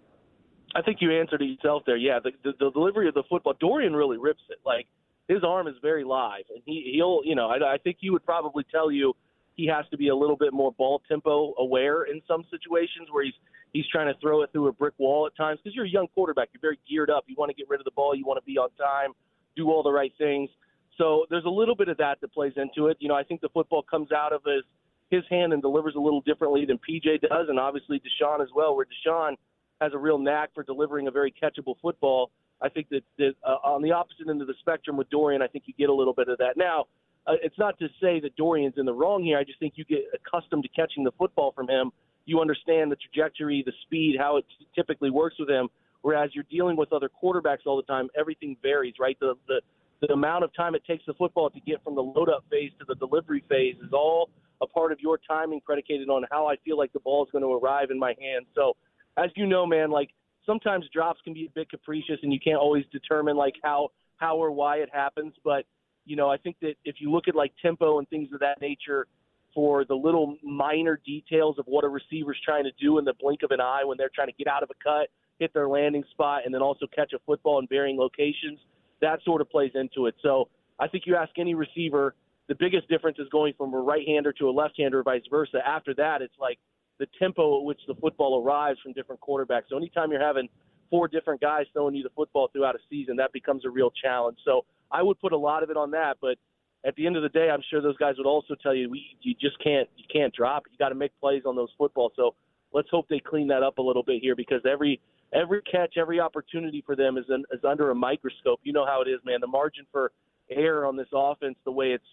I 0.75 0.81
think 0.81 1.03
you 1.03 1.13
answered 1.13 1.43
it 1.43 1.45
yourself 1.45 1.83
there. 1.85 1.99
Yeah, 1.99 2.21
the, 2.25 2.31
the, 2.43 2.53
the 2.59 2.71
delivery 2.71 3.07
of 3.07 3.13
the 3.13 3.25
football, 3.29 3.53
Dorian 3.61 3.95
really 3.95 4.17
rips 4.17 4.45
it. 4.49 4.61
Like 4.65 4.87
his 5.31 5.45
arm 5.45 5.69
is 5.69 5.75
very 5.81 6.05
live, 6.05 6.45
and 6.51 6.61
he 6.67 6.93
he'll 6.95 7.21
you 7.25 7.35
know 7.35 7.49
I, 7.49 7.75
I 7.75 7.79
think 7.79 7.99
he 8.01 8.11
would 8.11 8.25
probably 8.25 8.65
tell 8.71 8.91
you 8.91 9.15
he 9.57 9.67
has 9.67 9.85
to 9.91 9.97
be 9.97 10.09
a 10.09 10.17
little 10.17 10.37
bit 10.37 10.53
more 10.53 10.73
ball 10.73 11.03
tempo 11.09 11.55
aware 11.59 12.05
in 12.05 12.21
some 12.27 12.45
situations 12.51 13.09
where 13.11 13.25
he's 13.25 13.35
he's 13.73 13.87
trying 13.93 14.13
to 14.13 14.19
throw 14.21 14.43
it 14.43 14.51
through 14.53 14.69
a 14.69 14.73
brick 14.73 14.95
wall 14.99 15.27
at 15.27 15.37
times 15.37 15.61
because 15.63 15.75
you're 15.75 15.85
a 15.85 15.91
young 15.91 16.09
quarterback. 16.15 16.49
You're 16.53 16.61
very 16.61 16.79
geared 16.89 17.11
up. 17.11 17.25
You 17.29 17.37
want 17.39 17.51
to 17.51 17.55
get 17.55 17.69
rid 17.69 17.81
of 17.81 17.85
the 17.85 17.93
ball. 17.93 18.15
You 18.15 18.25
want 18.25 18.43
to 18.43 18.45
be 18.45 18.59
on 18.59 18.71
time, 18.77 19.13
do 19.57 19.71
all 19.71 19.83
the 19.83 19.93
right 19.93 20.13
things. 20.19 20.51
So 20.99 21.27
there's 21.31 21.45
a 21.45 21.51
little 21.51 21.77
bit 21.77 21.89
of 21.89 21.97
that 21.99 22.21
that 22.21 22.33
plays 22.33 22.53
into 22.57 22.89
it. 22.89 22.97
You 23.01 23.09
know, 23.09 23.15
I 23.15 23.23
think 23.23 23.41
the 23.41 23.49
football 23.51 23.83
comes 23.83 24.13
out 24.13 24.33
of 24.33 24.43
his 24.45 24.65
his 25.11 25.25
hand 25.29 25.53
and 25.53 25.61
delivers 25.61 25.95
a 25.97 26.01
little 26.01 26.21
differently 26.21 26.65
than 26.65 26.79
PJ 26.79 27.21
does, 27.23 27.47
and 27.49 27.59
obviously 27.59 28.01
Deshaun 28.01 28.41
as 28.43 28.49
well. 28.55 28.77
Where 28.77 28.87
Deshaun 28.87 29.35
has 29.81 29.93
a 29.93 29.99
real 29.99 30.19
knack 30.19 30.51
for 30.55 30.63
delivering 30.63 31.09
a 31.09 31.11
very 31.11 31.33
catchable 31.33 31.75
football. 31.83 32.31
I 32.63 32.69
think 32.69 32.89
that, 32.91 33.03
that 33.19 33.33
uh, 33.45 33.57
on 33.65 33.83
the 33.83 33.93
opposite 33.93 34.29
end 34.29 34.41
of 34.41 34.47
the 34.47 34.55
spectrum 34.61 34.97
with 34.97 35.09
Dorian, 35.11 35.43
I 35.43 35.47
think 35.47 35.65
you 35.67 35.75
get 35.79 35.89
a 35.89 35.95
little 35.95 36.15
bit 36.15 36.29
of 36.29 36.39
that. 36.39 36.57
Now, 36.57 36.87
uh, 37.27 37.33
it's 37.43 37.59
not 37.59 37.79
to 37.79 37.89
say 38.01 38.21
that 38.21 38.37
Dorian's 38.37 38.75
in 38.77 38.87
the 38.87 38.93
wrong 38.93 39.23
here. 39.23 39.39
I 39.39 39.45
just 39.45 39.59
think 39.59 39.75
you 39.77 39.85
get 39.85 40.05
accustomed 40.15 40.63
to 40.65 40.69
catching 40.71 41.05
the 41.05 41.13
football 41.19 41.53
from 41.53 41.69
him 41.69 41.93
you 42.31 42.41
understand 42.41 42.93
the 42.93 42.97
trajectory, 42.97 43.63
the 43.65 43.73
speed, 43.83 44.17
how 44.19 44.37
it 44.37 44.45
typically 44.75 45.11
works 45.11 45.37
with 45.39 45.49
him. 45.49 45.69
Whereas 46.03 46.31
you're 46.33 46.47
dealing 46.51 46.77
with 46.77 46.93
other 46.93 47.11
quarterbacks 47.23 47.67
all 47.67 47.77
the 47.77 47.83
time, 47.83 48.09
everything 48.19 48.57
varies, 48.63 48.95
right? 48.99 49.19
The 49.21 49.35
the 49.49 49.61
the 50.01 50.15
amount 50.15 50.45
of 50.45 50.55
time 50.55 50.75
it 50.75 50.83
takes 50.87 51.05
the 51.07 51.13
football 51.13 51.51
to 51.51 51.61
get 51.61 51.85
from 51.85 51.95
the 51.95 52.03
load 52.03 52.31
up 52.31 52.45
phase 52.51 52.71
to 52.79 52.87
the 52.89 52.95
delivery 52.95 53.45
phase 53.51 53.77
is 53.85 53.93
all 53.93 54.31
a 54.63 54.67
part 54.67 54.93
of 54.93 55.01
your 55.01 55.19
timing 55.29 55.61
predicated 55.61 56.09
on 56.09 56.25
how 56.31 56.47
I 56.47 56.57
feel 56.65 56.79
like 56.79 56.91
the 56.95 57.01
ball 57.01 57.25
is 57.25 57.31
going 57.31 57.45
to 57.45 57.53
arrive 57.53 57.91
in 57.91 57.99
my 57.99 58.15
hand. 58.19 58.47
So, 58.55 58.77
as 59.19 59.29
you 59.35 59.47
know, 59.47 59.67
man, 59.67 59.91
like 59.91 60.09
sometimes 60.51 60.85
drops 60.93 61.21
can 61.23 61.33
be 61.33 61.47
a 61.47 61.51
bit 61.51 61.71
capricious 61.71 62.19
and 62.25 62.33
you 62.33 62.41
can't 62.43 62.59
always 62.59 62.85
determine 62.91 63.37
like 63.37 63.55
how 63.63 63.91
how 64.17 64.37
or 64.37 64.51
why 64.51 64.79
it 64.79 64.89
happens, 64.93 65.33
but 65.45 65.65
you 66.05 66.17
know, 66.17 66.29
I 66.29 66.39
think 66.39 66.57
that 66.61 66.75
if 66.85 66.97
you 66.99 67.11
look 67.11 67.29
at 67.29 67.37
like 67.37 67.53
tempo 67.63 67.99
and 67.99 68.09
things 68.09 68.29
of 68.35 68.41
that 68.41 68.61
nature, 68.61 69.07
for 69.55 69.85
the 69.85 69.95
little 69.95 70.37
minor 70.43 71.01
details 71.05 71.59
of 71.59 71.65
what 71.67 71.85
a 71.85 71.89
receiver's 71.89 72.39
trying 72.45 72.65
to 72.65 72.71
do 72.81 72.99
in 72.99 73.05
the 73.05 73.15
blink 73.21 73.41
of 73.43 73.51
an 73.51 73.61
eye 73.61 73.83
when 73.85 73.99
they're 73.99 74.11
trying 74.15 74.29
to 74.29 74.35
get 74.35 74.47
out 74.47 74.63
of 74.63 74.71
a 74.71 74.85
cut, 74.85 75.09
hit 75.39 75.53
their 75.53 75.69
landing 75.69 76.05
spot, 76.11 76.43
and 76.45 76.55
then 76.55 76.63
also 76.63 76.87
catch 76.95 77.13
a 77.13 77.19
football 77.27 77.59
in 77.59 77.67
varying 77.67 77.99
locations. 77.99 78.59
That 79.01 79.21
sort 79.25 79.41
of 79.41 79.51
plays 79.51 79.73
into 79.75 80.07
it. 80.07 80.15
So 80.23 80.49
I 80.79 80.89
think 80.89 81.05
you 81.07 81.17
ask 81.17 81.31
any 81.39 81.55
receiver, 81.55 82.15
the 82.49 82.55
biggest 82.55 82.89
difference 82.89 83.19
is 83.19 83.29
going 83.31 83.55
from 83.57 83.75
a 83.75 83.81
right 83.81 84.07
hander 84.07 84.33
to 84.35 84.49
a 84.49 84.53
left 84.53 84.75
hander, 84.79 85.01
or 85.01 85.03
vice 85.03 85.23
versa. 85.31 85.59
After 85.67 85.95
that, 85.95 86.23
it's 86.23 86.35
like 86.39 86.59
the 87.01 87.07
tempo 87.19 87.59
at 87.59 87.65
which 87.65 87.81
the 87.89 87.95
football 87.95 88.45
arrives 88.45 88.79
from 88.81 88.93
different 88.93 89.21
quarterbacks. 89.21 89.65
So 89.71 89.77
anytime 89.77 90.13
you're 90.13 90.25
having 90.25 90.49
four 90.91 91.09
different 91.09 91.41
guys 91.41 91.65
throwing 91.73 91.95
you 91.95 92.03
the 92.03 92.11
football 92.11 92.49
throughout 92.53 92.77
a 92.77 92.79
season, 92.89 93.17
that 93.17 93.33
becomes 93.33 93.65
a 93.65 93.71
real 93.71 93.91
challenge. 93.91 94.39
So 94.45 94.67
I 94.93 95.03
would 95.03 95.19
put 95.19 95.33
a 95.33 95.37
lot 95.37 95.63
of 95.63 95.71
it 95.71 95.77
on 95.77 95.91
that, 95.93 96.19
but 96.21 96.37
at 96.85 96.95
the 96.97 97.07
end 97.07 97.17
of 97.17 97.23
the 97.23 97.29
day, 97.31 97.51
I'm 97.51 97.63
sure 97.71 97.83
those 97.83 97.97
guys 97.97 98.15
would 98.19 98.27
also 98.27 98.55
tell 98.63 98.75
you 98.75 98.91
we 98.91 99.03
you 99.23 99.35
just 99.35 99.63
can't 99.63 99.89
you 99.97 100.05
can't 100.13 100.33
drop. 100.35 100.65
You 100.71 100.79
got 100.79 100.91
to 100.91 100.95
make 100.95 101.13
plays 101.21 101.43
on 101.47 101.57
those 101.57 101.71
footballs. 101.77 102.13
So 102.17 102.35
let's 102.73 102.89
hope 102.91 103.09
they 103.09 103.21
clean 103.21 103.49
that 103.49 103.63
up 103.63 103.79
a 103.79 103.83
little 103.83 104.03
bit 104.03 104.21
here 104.23 104.37
because 104.37 104.61
every 104.71 105.01
every 105.33 105.63
catch, 105.63 105.95
every 105.97 106.21
opportunity 106.21 106.83
for 106.85 106.97
them 106.97 107.17
is, 107.17 107.25
an, 107.29 107.45
is 107.53 107.61
under 107.65 107.91
a 107.91 107.95
microscope. 107.95 108.61
You 108.63 108.73
know 108.73 108.87
how 108.87 109.03
it 109.03 109.09
is, 109.09 109.21
man. 109.25 109.41
The 109.41 109.47
margin 109.47 109.87
for 109.93 110.13
error 110.51 110.87
on 110.87 110.97
this 110.97 111.07
offense, 111.13 111.57
the 111.65 111.73
way 111.73 111.89
it's 111.89 112.05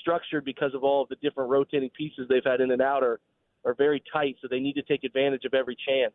structured 0.00 0.44
because 0.44 0.74
of 0.74 0.84
all 0.84 1.02
of 1.02 1.08
the 1.08 1.16
different 1.16 1.50
rotating 1.50 1.90
pieces 1.90 2.26
they've 2.28 2.44
had 2.44 2.60
in 2.60 2.70
and 2.70 2.82
out, 2.82 3.02
are 3.02 3.20
are 3.64 3.74
very 3.74 4.02
tight. 4.12 4.36
So 4.40 4.48
they 4.48 4.60
need 4.60 4.74
to 4.74 4.82
take 4.82 5.04
advantage 5.04 5.44
of 5.44 5.54
every 5.54 5.76
chance. 5.76 6.14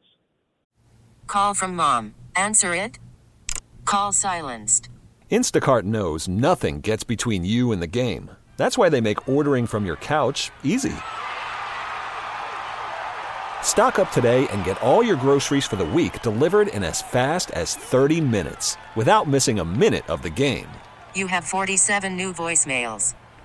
Call 1.27 1.53
from 1.53 1.75
mom. 1.75 2.15
Answer 2.35 2.73
it. 2.73 2.97
Call 3.85 4.11
silenced. 4.11 4.89
Instacart 5.29 5.83
knows 5.83 6.27
nothing 6.27 6.81
gets 6.81 7.03
between 7.03 7.45
you 7.45 7.71
and 7.71 7.81
the 7.81 7.87
game. 7.87 8.31
That's 8.55 8.77
why 8.77 8.89
they 8.89 9.01
make 9.01 9.27
ordering 9.29 9.67
from 9.67 9.85
your 9.85 9.97
couch 9.97 10.49
easy. 10.63 10.95
Stock 13.61 13.99
up 13.99 14.09
today 14.11 14.47
and 14.47 14.63
get 14.63 14.81
all 14.81 15.03
your 15.03 15.17
groceries 15.17 15.65
for 15.67 15.75
the 15.75 15.85
week 15.85 16.21
delivered 16.23 16.69
in 16.69 16.83
as 16.83 17.01
fast 17.01 17.51
as 17.51 17.75
30 17.75 18.21
minutes 18.21 18.77
without 18.95 19.27
missing 19.27 19.59
a 19.59 19.65
minute 19.65 20.09
of 20.09 20.23
the 20.23 20.29
game. 20.29 20.67
You 21.13 21.27
have 21.27 21.43
47 21.43 22.15
new 22.15 22.33
voicemails. 22.33 23.13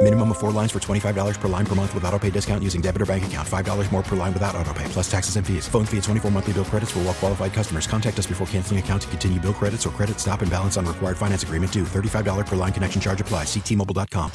Minimum 0.00 0.30
of 0.30 0.38
four 0.38 0.52
lines 0.52 0.70
for 0.70 0.78
$25 0.78 1.40
per 1.40 1.48
line 1.48 1.66
per 1.66 1.74
month 1.74 1.92
with 1.92 2.04
auto 2.04 2.20
pay 2.20 2.30
discount 2.30 2.62
using 2.62 2.80
debit 2.80 3.02
or 3.02 3.06
bank 3.06 3.26
account. 3.26 3.46
$5 3.46 3.92
more 3.92 4.02
per 4.02 4.14
line 4.14 4.32
without 4.32 4.54
auto 4.54 4.72
pay, 4.72 4.84
plus 4.86 5.10
taxes 5.10 5.34
and 5.34 5.44
fees. 5.44 5.66
Phone 5.66 5.84
fee 5.84 5.96
at 5.96 6.04
24 6.04 6.30
monthly 6.30 6.52
bill 6.52 6.64
credits 6.64 6.92
for 6.92 7.00
all 7.00 7.06
well 7.06 7.14
qualified 7.14 7.52
customers. 7.52 7.88
Contact 7.88 8.16
us 8.16 8.26
before 8.26 8.46
canceling 8.46 8.78
account 8.78 9.02
to 9.02 9.08
continue 9.08 9.40
bill 9.40 9.52
credits 9.52 9.86
or 9.86 9.90
credit 9.90 10.20
stop 10.20 10.40
and 10.42 10.50
balance 10.52 10.76
on 10.76 10.86
required 10.86 11.16
finance 11.16 11.42
agreement 11.42 11.72
due. 11.72 11.82
$35 11.82 12.46
per 12.46 12.54
line 12.54 12.72
connection 12.72 13.00
charge 13.00 13.20
apply. 13.20 13.42
Ctmobile.com. 13.42 14.30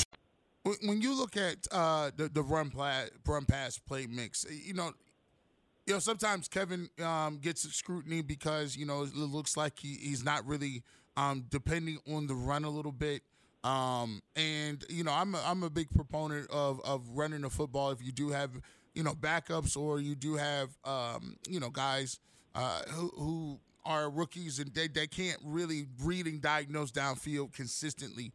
When 0.84 1.02
you 1.02 1.18
look 1.18 1.38
at 1.38 1.66
uh, 1.72 2.12
the, 2.16 2.28
the 2.28 2.42
run, 2.42 2.70
pla- 2.70 3.06
run 3.26 3.46
pass 3.46 3.80
play 3.80 4.06
mix, 4.06 4.46
you 4.50 4.74
know, 4.74 4.92
you 5.86 5.94
know, 5.94 6.00
sometimes 6.00 6.50
Kevin 6.50 6.90
um, 7.02 7.38
gets 7.38 7.64
scrutiny 7.74 8.22
because 8.22 8.76
you 8.76 8.86
know 8.86 9.04
it 9.04 9.16
looks 9.16 9.56
like 9.56 9.80
he, 9.80 9.96
he's 9.96 10.26
not 10.26 10.46
really 10.46 10.84
um, 11.16 11.46
depending 11.50 12.00
on 12.14 12.28
the 12.28 12.36
run 12.36 12.66
a 12.66 12.70
little 12.70 12.92
bit. 12.92 13.24
Um, 13.64 14.22
and 14.36 14.84
you 14.90 15.04
know, 15.04 15.14
I'm 15.14 15.36
a, 15.36 15.44
I'm 15.46 15.64
a 15.64 15.70
big 15.70 15.90
proponent 15.92 16.50
of 16.52 16.82
of 16.82 17.08
running 17.10 17.42
the 17.42 17.50
football. 17.50 17.92
If 17.92 18.04
you 18.04 18.12
do 18.12 18.30
have 18.30 18.52
you 18.94 19.04
know 19.04 19.14
backups 19.14 19.78
or 19.78 20.00
you 20.00 20.16
do 20.16 20.36
have 20.36 20.70
um, 20.86 21.38
you 21.48 21.60
know 21.60 21.70
guys 21.70 22.20
uh, 22.56 22.82
who, 22.90 23.12
who 23.18 23.60
are 23.86 24.10
rookies 24.10 24.60
and 24.60 24.74
they, 24.74 24.88
they 24.88 25.08
can't 25.08 25.40
really 25.44 25.88
read 26.02 26.26
and 26.26 26.42
diagnose 26.42 26.92
downfield 26.92 27.54
consistently. 27.54 28.32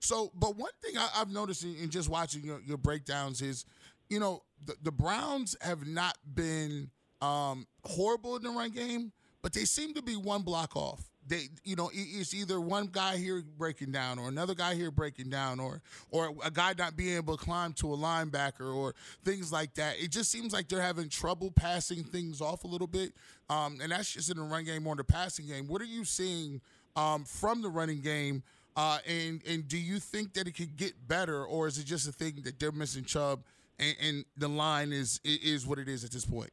So, 0.00 0.32
but 0.34 0.56
one 0.56 0.72
thing 0.82 0.98
I, 0.98 1.08
have 1.14 1.30
noticed 1.30 1.64
in, 1.64 1.76
in, 1.76 1.90
just 1.90 2.08
watching 2.08 2.42
your, 2.44 2.60
your 2.66 2.76
breakdowns 2.76 3.40
is, 3.40 3.64
you 4.08 4.18
know, 4.18 4.42
the, 4.64 4.74
the 4.82 4.92
Browns 4.92 5.56
have 5.60 5.86
not 5.86 6.18
been 6.34 6.90
um, 7.20 7.66
horrible 7.84 8.36
in 8.36 8.42
the 8.42 8.50
run 8.50 8.70
game, 8.70 9.12
but 9.42 9.52
they 9.52 9.64
seem 9.64 9.94
to 9.94 10.02
be 10.02 10.16
one 10.16 10.42
block 10.42 10.76
off. 10.76 11.11
They, 11.26 11.48
you 11.64 11.76
know, 11.76 11.90
it's 11.92 12.34
either 12.34 12.60
one 12.60 12.88
guy 12.90 13.16
here 13.16 13.42
breaking 13.56 13.92
down, 13.92 14.18
or 14.18 14.28
another 14.28 14.54
guy 14.54 14.74
here 14.74 14.90
breaking 14.90 15.30
down, 15.30 15.60
or 15.60 15.80
or 16.10 16.34
a 16.44 16.50
guy 16.50 16.74
not 16.76 16.96
being 16.96 17.16
able 17.16 17.36
to 17.36 17.44
climb 17.44 17.72
to 17.74 17.94
a 17.94 17.96
linebacker, 17.96 18.74
or 18.74 18.94
things 19.24 19.52
like 19.52 19.74
that. 19.74 20.00
It 20.00 20.10
just 20.10 20.30
seems 20.30 20.52
like 20.52 20.68
they're 20.68 20.82
having 20.82 21.08
trouble 21.08 21.50
passing 21.50 22.02
things 22.02 22.40
off 22.40 22.64
a 22.64 22.66
little 22.66 22.88
bit, 22.88 23.12
um, 23.48 23.78
and 23.80 23.92
that's 23.92 24.12
just 24.12 24.30
in 24.30 24.36
the 24.36 24.42
run 24.42 24.64
game 24.64 24.86
or 24.86 24.94
in 24.94 24.98
the 24.98 25.04
passing 25.04 25.46
game. 25.46 25.68
What 25.68 25.80
are 25.80 25.86
you 25.86 26.04
seeing 26.04 26.60
um, 26.96 27.24
from 27.24 27.62
the 27.62 27.68
running 27.68 28.00
game? 28.00 28.42
Uh, 28.74 28.98
and 29.06 29.42
and 29.46 29.68
do 29.68 29.78
you 29.78 29.98
think 29.98 30.32
that 30.34 30.48
it 30.48 30.56
could 30.56 30.76
get 30.76 31.06
better, 31.06 31.44
or 31.44 31.66
is 31.66 31.78
it 31.78 31.84
just 31.84 32.08
a 32.08 32.12
thing 32.12 32.40
that 32.44 32.58
they're 32.58 32.72
missing 32.72 33.04
Chubb, 33.04 33.44
and, 33.78 33.96
and 34.00 34.24
the 34.36 34.48
line 34.48 34.92
is 34.92 35.20
is 35.24 35.66
what 35.66 35.78
it 35.78 35.88
is 35.88 36.04
at 36.04 36.10
this 36.10 36.24
point? 36.24 36.50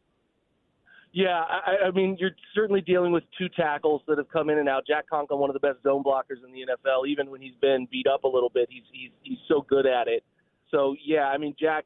Yeah, 1.11 1.41
I, 1.41 1.87
I 1.87 1.91
mean, 1.91 2.17
you're 2.19 2.35
certainly 2.53 2.81
dealing 2.81 3.11
with 3.11 3.23
two 3.37 3.49
tackles 3.49 4.01
that 4.07 4.19
have 4.19 4.29
come 4.29 4.49
in 4.49 4.59
and 4.59 4.69
out. 4.69 4.85
Jack 4.85 5.09
Conklin, 5.09 5.39
one 5.39 5.49
of 5.49 5.55
the 5.55 5.59
best 5.59 5.81
zone 5.81 6.03
blockers 6.03 6.45
in 6.45 6.53
the 6.53 6.59
NFL. 6.59 7.07
Even 7.07 7.31
when 7.31 7.41
he's 7.41 7.55
been 7.61 7.87
beat 7.91 8.05
up 8.05 8.25
a 8.25 8.27
little 8.27 8.49
bit, 8.49 8.67
he's 8.69 8.83
he's 8.91 9.09
he's 9.23 9.39
so 9.47 9.65
good 9.67 9.87
at 9.87 10.07
it. 10.07 10.23
So 10.69 10.95
yeah, 11.03 11.25
I 11.25 11.37
mean, 11.37 11.55
Jack 11.59 11.85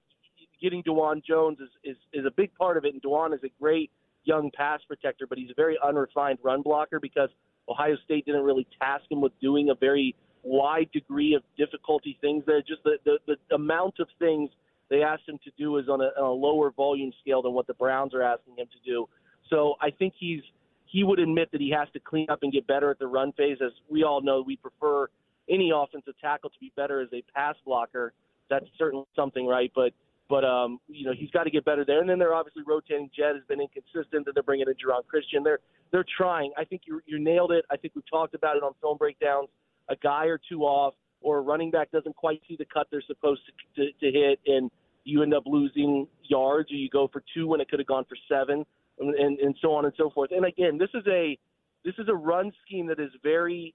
getting 0.62 0.84
Dawand 0.84 1.24
Jones 1.24 1.60
is 1.60 1.70
is 1.84 1.98
is 2.12 2.26
a 2.26 2.32
big 2.32 2.54
part 2.56 2.76
of 2.76 2.84
it, 2.84 2.94
and 2.94 3.02
Dawand 3.02 3.34
is 3.34 3.40
a 3.46 3.52
great 3.62 3.92
young 4.26 4.52
pass 4.56 4.82
protector, 4.88 5.26
but 5.28 5.38
he's 5.38 5.50
a 5.52 5.56
very 5.56 5.78
unrefined 5.86 6.40
run 6.44 6.62
blocker 6.62 7.00
because 7.00 7.30
Ohio 7.70 7.96
State 8.04 8.26
didn't 8.26 8.44
really 8.44 8.68
task 8.82 9.06
him 9.10 9.22
with 9.22 9.32
doing 9.40 9.70
a 9.70 9.76
very 9.76 10.16
wide 10.44 10.90
degree 10.92 11.34
of 11.34 11.44
difficulty 11.58 12.18
things 12.22 12.44
there. 12.46 12.62
Just 12.62 12.84
the, 12.84 12.98
the, 13.06 13.18
the 13.28 13.56
amount 13.56 13.96
of 14.00 14.08
things 14.20 14.50
they 14.90 15.02
asked 15.02 15.28
him 15.28 15.40
to 15.44 15.52
do 15.58 15.78
is 15.78 15.88
on 15.90 16.02
a, 16.02 16.10
on 16.20 16.26
a 16.26 16.32
lower 16.32 16.72
volume 16.72 17.12
scale 17.22 17.42
than 17.42 17.54
what 17.54 17.68
the 17.68 17.74
Browns 17.74 18.14
are 18.14 18.22
asking 18.22 18.58
him 18.58 18.68
to 18.68 18.90
do. 18.90 19.08
So 19.50 19.76
I 19.82 19.90
think 19.92 20.14
he's 20.18 20.42
he 20.86 21.04
would 21.04 21.20
admit 21.20 21.52
that 21.52 21.62
he 21.62 21.72
has 21.72 21.88
to 21.94 22.00
clean 22.00 22.30
up 22.30 22.40
and 22.44 22.54
get 22.54 22.68
better 22.68 22.92
at 22.92 23.00
the 23.00 23.08
run 23.08 23.32
phase. 23.34 23.58
As 23.66 23.72
we 23.90 24.04
all 24.04 24.22
know, 24.22 24.44
we 24.46 24.58
prefer 24.58 25.08
any 25.50 25.72
offensive 25.76 26.14
tackle 26.22 26.50
to 26.52 26.60
be 26.60 26.72
better 26.76 27.02
as 27.02 27.10
a 27.14 27.24
pass 27.36 27.56
blocker. 27.66 28.14
That's 28.50 28.66
certainly 28.78 29.06
something, 29.16 29.48
right? 29.48 29.72
But 29.74 29.94
but 30.30 30.46
um, 30.46 30.80
you 30.88 31.06
know 31.06 31.14
he's 31.18 31.32
got 31.32 31.44
to 31.44 31.50
get 31.50 31.66
better 31.66 31.84
there. 31.86 32.00
And 32.00 32.10
then 32.10 32.20
they're 32.20 32.34
obviously 32.34 32.64
rotating. 32.66 33.10
Jed 33.16 33.36
has 33.36 33.44
been 33.48 33.60
inconsistent. 33.60 34.26
That 34.26 34.34
they're 34.34 34.44
bringing 34.44 34.68
in 34.68 34.74
Geron 34.74 35.06
Christian. 35.08 35.44
They're 35.44 35.60
they're 35.92 36.06
trying. 36.18 36.52
I 36.58 36.64
think 36.64 36.84
you 36.86 37.02
you 37.06 37.20
nailed 37.20 37.52
it. 37.52 37.66
I 37.72 37.78
think 37.78 37.96
we've 37.96 38.10
talked 38.10 38.36
about 38.36 38.58
it 38.58 38.64
on 38.64 38.74
film 38.82 38.98
breakdowns. 38.98 39.50
A 39.90 39.96
guy 39.96 40.26
or 40.26 40.40
two 40.50 40.62
off, 40.62 40.94
or 41.24 41.38
a 41.38 41.42
running 41.42 41.72
back 41.72 41.92
doesn't 41.92 42.16
quite 42.16 42.42
see 42.48 42.56
the 42.58 42.66
cut 42.66 42.88
they're 42.92 43.04
supposed 43.06 43.42
to, 43.76 43.86
to, 43.86 43.92
to 44.00 44.12
hit, 44.12 44.40
and 44.46 44.70
you 45.04 45.24
end 45.24 45.34
up 45.34 45.44
losing 45.46 46.08
yards, 46.24 46.72
or 46.72 46.76
you 46.76 46.90
go 46.90 47.10
for 47.12 47.24
two 47.34 47.48
when 47.48 47.62
it 47.62 47.70
could 47.70 47.80
have 47.80 47.88
gone 47.88 48.06
for 48.08 48.18
seven, 48.30 48.66
and, 49.00 49.16
and 49.16 49.40
and 49.40 49.56
so 49.62 49.74
on 49.74 49.86
and 49.86 49.94
so 49.98 50.10
forth. 50.10 50.32
And 50.32 50.46
again, 50.46 50.78
this 50.78 50.90
is 50.94 51.06
a 51.08 51.38
this 51.84 51.96
is 51.98 52.08
a 52.10 52.16
run 52.16 52.52
scheme 52.66 52.88
that 52.88 53.00
is 53.00 53.12
very 53.24 53.74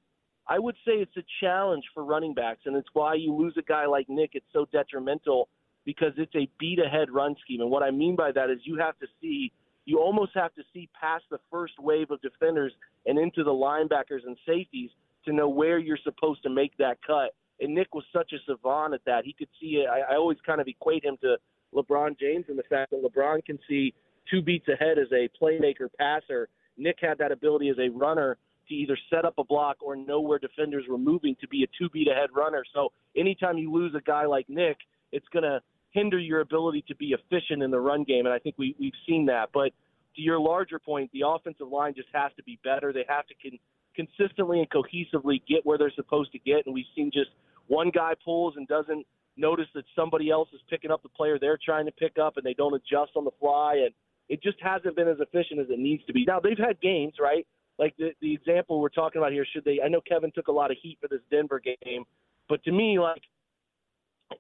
I 0.48 0.58
would 0.58 0.76
say 0.86 0.92
it's 0.92 1.16
a 1.16 1.24
challenge 1.40 1.84
for 1.92 2.04
running 2.04 2.32
backs, 2.32 2.60
and 2.64 2.74
it's 2.74 2.88
why 2.94 3.14
you 3.14 3.34
lose 3.34 3.54
a 3.58 3.62
guy 3.62 3.86
like 3.86 4.08
Nick. 4.08 4.30
It's 4.32 4.46
so 4.52 4.66
detrimental 4.72 5.48
because 5.84 6.12
it's 6.16 6.34
a 6.34 6.48
beat 6.58 6.78
ahead 6.78 7.10
run 7.10 7.36
scheme. 7.42 7.60
And 7.60 7.70
what 7.70 7.82
I 7.82 7.90
mean 7.90 8.16
by 8.16 8.32
that 8.32 8.50
is 8.50 8.58
you 8.64 8.76
have 8.78 8.98
to 8.98 9.06
see, 9.20 9.52
you 9.84 9.98
almost 9.98 10.32
have 10.34 10.54
to 10.54 10.62
see 10.72 10.88
past 10.98 11.24
the 11.30 11.38
first 11.50 11.74
wave 11.78 12.10
of 12.10 12.20
defenders 12.22 12.72
and 13.04 13.18
into 13.18 13.44
the 13.44 13.50
linebackers 13.50 14.26
and 14.26 14.36
safeties 14.46 14.90
to 15.24 15.32
know 15.32 15.48
where 15.48 15.78
you're 15.78 15.98
supposed 16.02 16.42
to 16.42 16.50
make 16.50 16.76
that 16.78 16.98
cut. 17.06 17.34
And 17.60 17.74
Nick 17.74 17.94
was 17.94 18.04
such 18.12 18.32
a 18.32 18.36
savant 18.46 18.94
at 18.94 19.00
that. 19.06 19.24
He 19.24 19.32
could 19.32 19.48
see 19.60 19.82
it. 19.82 19.88
I, 19.88 20.12
I 20.12 20.16
always 20.16 20.38
kind 20.46 20.60
of 20.60 20.68
equate 20.68 21.04
him 21.04 21.16
to 21.22 21.36
LeBron 21.74 22.18
James 22.18 22.46
in 22.48 22.56
the 22.56 22.62
fact 22.70 22.92
that 22.92 23.02
LeBron 23.02 23.44
can 23.44 23.58
see 23.68 23.94
two 24.30 24.42
beats 24.42 24.68
ahead 24.68 24.98
as 24.98 25.08
a 25.12 25.28
playmaker 25.42 25.88
passer. 25.98 26.48
Nick 26.76 26.98
had 27.00 27.18
that 27.18 27.32
ability 27.32 27.68
as 27.68 27.76
a 27.78 27.88
runner 27.88 28.36
to 28.68 28.74
either 28.74 28.98
set 29.10 29.24
up 29.24 29.34
a 29.38 29.44
block 29.44 29.78
or 29.80 29.96
know 29.96 30.20
where 30.20 30.38
defenders 30.38 30.84
were 30.88 30.98
moving 30.98 31.34
to 31.40 31.48
be 31.48 31.64
a 31.64 31.66
two 31.78 31.88
beat 31.90 32.08
ahead 32.08 32.30
runner. 32.34 32.64
So 32.74 32.92
anytime 33.16 33.58
you 33.58 33.72
lose 33.72 33.94
a 33.94 34.00
guy 34.00 34.26
like 34.26 34.48
Nick, 34.48 34.76
it's 35.10 35.26
going 35.32 35.42
to 35.42 35.60
hinder 35.90 36.18
your 36.18 36.40
ability 36.40 36.84
to 36.88 36.94
be 36.94 37.14
efficient 37.14 37.62
in 37.62 37.70
the 37.70 37.80
run 37.80 38.04
game, 38.04 38.26
and 38.26 38.34
I 38.34 38.38
think 38.38 38.56
we, 38.58 38.76
we've 38.78 38.92
seen 39.06 39.26
that. 39.26 39.48
But 39.52 39.72
to 40.16 40.22
your 40.22 40.38
larger 40.38 40.78
point, 40.78 41.10
the 41.12 41.22
offensive 41.26 41.68
line 41.68 41.94
just 41.94 42.08
has 42.12 42.30
to 42.36 42.42
be 42.42 42.58
better. 42.62 42.92
They 42.92 43.04
have 43.08 43.26
to 43.26 43.34
con- 43.42 43.58
consistently 43.98 44.60
and 44.60 44.70
cohesively 44.70 45.42
get 45.48 45.64
where 45.64 45.76
they're 45.76 45.92
supposed 45.96 46.30
to 46.32 46.38
get, 46.38 46.66
and 46.66 46.74
we've 46.74 46.86
seen 46.94 47.10
just 47.12 47.30
one 47.66 47.90
guy 47.90 48.12
pulls 48.24 48.54
and 48.56 48.68
doesn't 48.68 49.04
notice 49.36 49.66
that 49.74 49.84
somebody 49.96 50.30
else 50.30 50.48
is 50.52 50.60
picking 50.70 50.90
up 50.90 51.02
the 51.02 51.08
player 51.08 51.38
they're 51.38 51.58
trying 51.62 51.86
to 51.86 51.92
pick 51.92 52.16
up, 52.18 52.36
and 52.36 52.44
they 52.44 52.54
don't 52.54 52.74
adjust 52.74 53.12
on 53.16 53.24
the 53.24 53.30
fly, 53.40 53.82
and 53.84 53.94
it 54.28 54.42
just 54.42 54.58
hasn't 54.60 54.94
been 54.94 55.08
as 55.08 55.18
efficient 55.20 55.60
as 55.60 55.66
it 55.70 55.78
needs 55.78 56.04
to 56.06 56.12
be. 56.12 56.24
Now 56.24 56.40
they've 56.40 56.58
had 56.58 56.80
games, 56.80 57.14
right? 57.20 57.46
Like 57.78 57.94
the 57.96 58.10
the 58.20 58.32
example 58.32 58.80
we're 58.80 58.88
talking 58.88 59.20
about 59.20 59.32
here, 59.32 59.46
should 59.52 59.64
they? 59.64 59.78
I 59.84 59.88
know 59.88 60.00
Kevin 60.00 60.32
took 60.34 60.48
a 60.48 60.52
lot 60.52 60.70
of 60.70 60.76
heat 60.82 60.98
for 61.00 61.08
this 61.08 61.20
Denver 61.30 61.60
game, 61.60 62.04
but 62.48 62.62
to 62.64 62.72
me, 62.72 62.98
like 62.98 63.22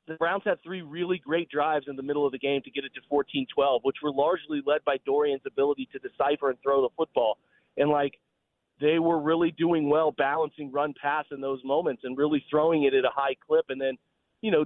the 0.06 0.14
Browns 0.14 0.42
had 0.44 0.62
three 0.62 0.82
really 0.82 1.18
great 1.18 1.48
drives 1.48 1.86
in 1.88 1.96
the 1.96 2.02
middle 2.02 2.26
of 2.26 2.32
the 2.32 2.38
game 2.38 2.60
to 2.62 2.70
get 2.70 2.84
it 2.84 2.92
to 2.94 3.00
14-12, 3.10 3.80
which 3.82 3.96
were 4.02 4.10
largely 4.10 4.60
led 4.66 4.84
by 4.84 4.96
Dorian's 5.06 5.42
ability 5.46 5.88
to 5.92 5.98
decipher 5.98 6.50
and 6.50 6.58
throw 6.62 6.82
the 6.82 6.90
football. 6.96 7.38
And 7.78 7.88
like 7.88 8.18
they 8.80 8.98
were 8.98 9.20
really 9.20 9.50
doing 9.50 9.88
well 9.88 10.12
balancing 10.12 10.70
run 10.70 10.94
pass 11.00 11.24
in 11.30 11.40
those 11.40 11.60
moments 11.64 12.02
and 12.04 12.16
really 12.16 12.44
throwing 12.50 12.84
it 12.84 12.94
at 12.94 13.04
a 13.04 13.10
high 13.14 13.34
clip. 13.46 13.66
And 13.68 13.80
then, 13.80 13.96
you 14.40 14.50
know, 14.50 14.64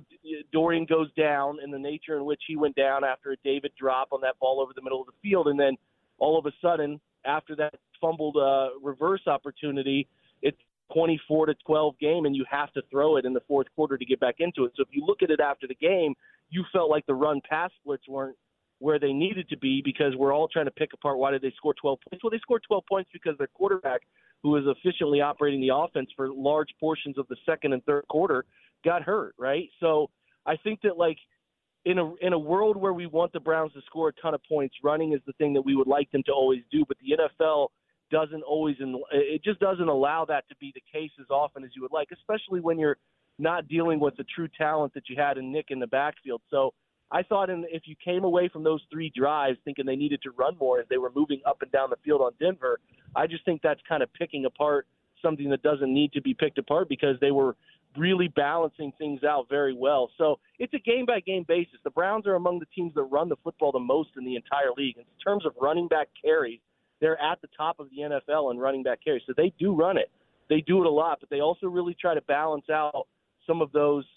Dorian 0.53 0.85
goes 0.85 1.13
down 1.15 1.59
and 1.63 1.73
the 1.73 1.79
nature 1.79 2.17
in 2.17 2.25
which 2.25 2.43
he 2.47 2.57
went 2.57 2.77
down 2.77 3.05
after 3.05 3.33
a 3.33 3.37
David 3.45 3.73
drop 3.79 4.09
on 4.13 4.21
that 4.23 4.39
ball 4.39 4.61
over 4.61 4.73
the 4.75 4.83
middle 4.83 5.01
of 5.01 5.07
the 5.07 5.13
field. 5.23 5.49
And 5.49 5.59
then 5.59 5.77
all 6.19 6.39
of 6.39 6.47
a 6.47 6.53
sudden, 6.61 7.01
after 7.25 7.57
that 7.57 7.75
fumbled 8.01 8.37
uh, 8.37 8.71
reverse 8.83 9.23
opportunity, 9.27 10.09
it's 10.43 10.59
24 10.93 11.47
to 11.47 11.55
12 11.67 11.99
game, 11.99 12.27
and 12.27 12.37
you 12.37 12.45
have 12.51 12.73
to 12.75 12.83
throw 12.91 13.17
it 13.17 13.25
in 13.25 13.33
the 13.33 13.41
fourth 13.49 13.67
quarter 13.75 13.97
to 13.97 14.05
get 14.05 14.21
back 14.21 14.37
into 14.41 14.65
it. 14.65 14.73
So 14.77 14.83
if 14.83 14.89
you 14.91 15.05
look 15.07 15.23
at 15.23 15.31
it 15.31 15.41
after 15.41 15.67
the 15.67 15.75
game, 15.75 16.15
you 16.51 16.65
felt 16.73 16.91
like 16.91 17.07
the 17.07 17.15
run 17.15 17.41
pass 17.49 17.71
splits 17.81 18.07
weren't 18.07 18.37
where 18.83 18.99
they 18.99 19.13
needed 19.13 19.49
to 19.49 19.57
be 19.57 19.81
because 19.85 20.17
we're 20.17 20.35
all 20.35 20.49
trying 20.49 20.65
to 20.65 20.73
pick 20.73 20.93
apart 20.93 21.17
why 21.17 21.31
did 21.31 21.41
they 21.41 21.53
score 21.57 21.73
12 21.81 21.99
points. 22.11 22.25
Well, 22.25 22.31
they 22.33 22.39
scored 22.39 22.63
12 22.67 22.85
points 22.89 23.11
because 23.13 23.39
their 23.39 23.47
quarterback, 23.47 24.01
who 24.43 24.51
was 24.51 24.65
efficiently 24.67 25.21
operating 25.21 25.61
the 25.61 25.73
offense 25.73 26.11
for 26.17 26.33
large 26.33 26.71
portions 26.81 27.17
of 27.17 27.29
the 27.29 27.37
second 27.47 27.75
and 27.75 27.85
third 27.85 28.07
quarter, 28.09 28.45
got 28.85 29.03
hurt. 29.03 29.35
Right. 29.39 29.69
So 29.79 30.11
I 30.47 30.57
think 30.57 30.81
that 30.83 30.99
like 30.99 31.19
in 31.85 31.99
a 31.99 32.13
in 32.17 32.33
a 32.33 32.39
world 32.39 32.77
where 32.77 32.93
we 32.93 33.07
want 33.07 33.33
the 33.33 33.41
Browns 33.41 33.73
to 33.75 33.81
score 33.87 34.09
a 34.09 34.13
ton 34.21 34.35
of 34.35 34.41
points, 34.49 34.75
running 34.83 35.13
is 35.13 35.21
the 35.27 35.33
thing 35.35 35.53
that 35.55 35.63
we 35.63 35.77
would 35.77 35.87
like 35.87 36.11
them 36.11 36.23
to 36.27 36.33
always 36.33 36.63
do. 36.73 36.85
But 36.87 36.97
the 36.99 37.17
NFL 37.17 37.69
doesn't 38.11 38.43
always 38.43 38.77
it 39.13 39.45
just 39.45 39.61
doesn't 39.61 39.89
allow 39.89 40.25
that 40.25 40.49
to 40.49 40.57
be 40.57 40.73
the 40.75 40.83
case 40.93 41.13
as 41.21 41.27
often 41.31 41.63
as 41.63 41.71
you 41.77 41.83
would 41.83 41.93
like, 41.93 42.09
especially 42.13 42.61
when 42.61 42.81
you're 42.81 42.99
not 43.39 43.69
dealing 43.69 44.01
with 44.01 44.17
the 44.17 44.25
true 44.35 44.49
talent 44.59 44.93
that 44.95 45.09
you 45.09 45.17
had 45.17 45.39
in 45.39 45.53
Nick 45.53 45.67
in 45.71 45.79
the 45.79 45.87
backfield. 45.87 46.43
So 46.51 46.73
I 47.13 47.23
thought 47.23 47.51
in, 47.51 47.67
if 47.71 47.83
you 47.85 47.95
came 48.03 48.25
away 48.25 48.49
from 48.49 48.65
those 48.65 48.81
three 48.91 49.13
drives 49.15 49.59
thinking 49.65 49.85
they 49.85 49.97
needed 49.97 50.23
to 50.23 50.31
run 50.31 50.57
more 50.59 50.81
as 50.81 50.87
they 50.89 50.97
were 50.97 51.13
moving 51.15 51.43
up 51.47 51.61
and 51.61 51.71
down 51.71 51.91
the 51.91 51.97
field 52.03 52.23
on 52.23 52.33
Denver, 52.41 52.81
I 53.15 53.27
just 53.27 53.45
think 53.45 53.61
that's 53.63 53.83
kind 53.87 54.03
of 54.03 54.13
picking 54.15 54.47
apart 54.47 54.87
something 55.21 55.51
that 55.51 55.63
doesn't 55.63 55.93
need 55.93 56.13
to 56.15 56.23
be 56.23 56.33
picked 56.33 56.57
apart 56.57 56.89
because 56.89 57.17
they 57.21 57.31
were 57.31 57.55
really 57.99 58.29
balancing 58.29 58.93
things 58.97 59.23
out 59.25 59.47
very 59.51 59.75
well. 59.75 60.11
So 60.17 60.41
it's 60.59 60.73
a 60.73 60.79
game 60.79 61.05
by 61.05 61.21
game 61.21 61.45
basis. 61.47 61.75
The 61.85 61.91
Browns 61.91 62.27
are 62.27 62.35
among 62.35 62.59
the 62.59 62.67
teams 62.75 62.95
that 62.95 63.03
run 63.03 63.29
the 63.29 63.37
football 63.45 63.73
the 63.73 63.79
most 63.79 64.11
in 64.17 64.25
the 64.25 64.35
entire 64.35 64.73
league. 64.75 64.97
In 64.97 65.05
terms 65.23 65.45
of 65.45 65.53
running 65.61 65.89
back 65.89 66.09
carries, 66.21 66.61
they're 67.01 67.21
at 67.21 67.43
the 67.43 67.49
top 67.55 67.79
of 67.79 67.89
the 67.91 68.03
NFL 68.03 68.51
in 68.53 68.59
running 68.59 68.83
back 68.83 69.05
carries. 69.05 69.23
So 69.27 69.35
they 69.37 69.53
do 69.59 69.75
run 69.75 69.99
it. 69.99 70.11
They 70.49 70.63
do 70.63 70.81
it 70.81 70.87
a 70.87 70.91
lot, 70.91 71.21
but 71.21 71.29
they 71.29 71.41
also 71.41 71.67
really 71.67 71.95
try 72.01 72.15
to 72.15 72.23
balance 72.23 72.71
out 72.71 73.07
some 73.47 73.61
of 73.61 73.71
those– 73.73 74.07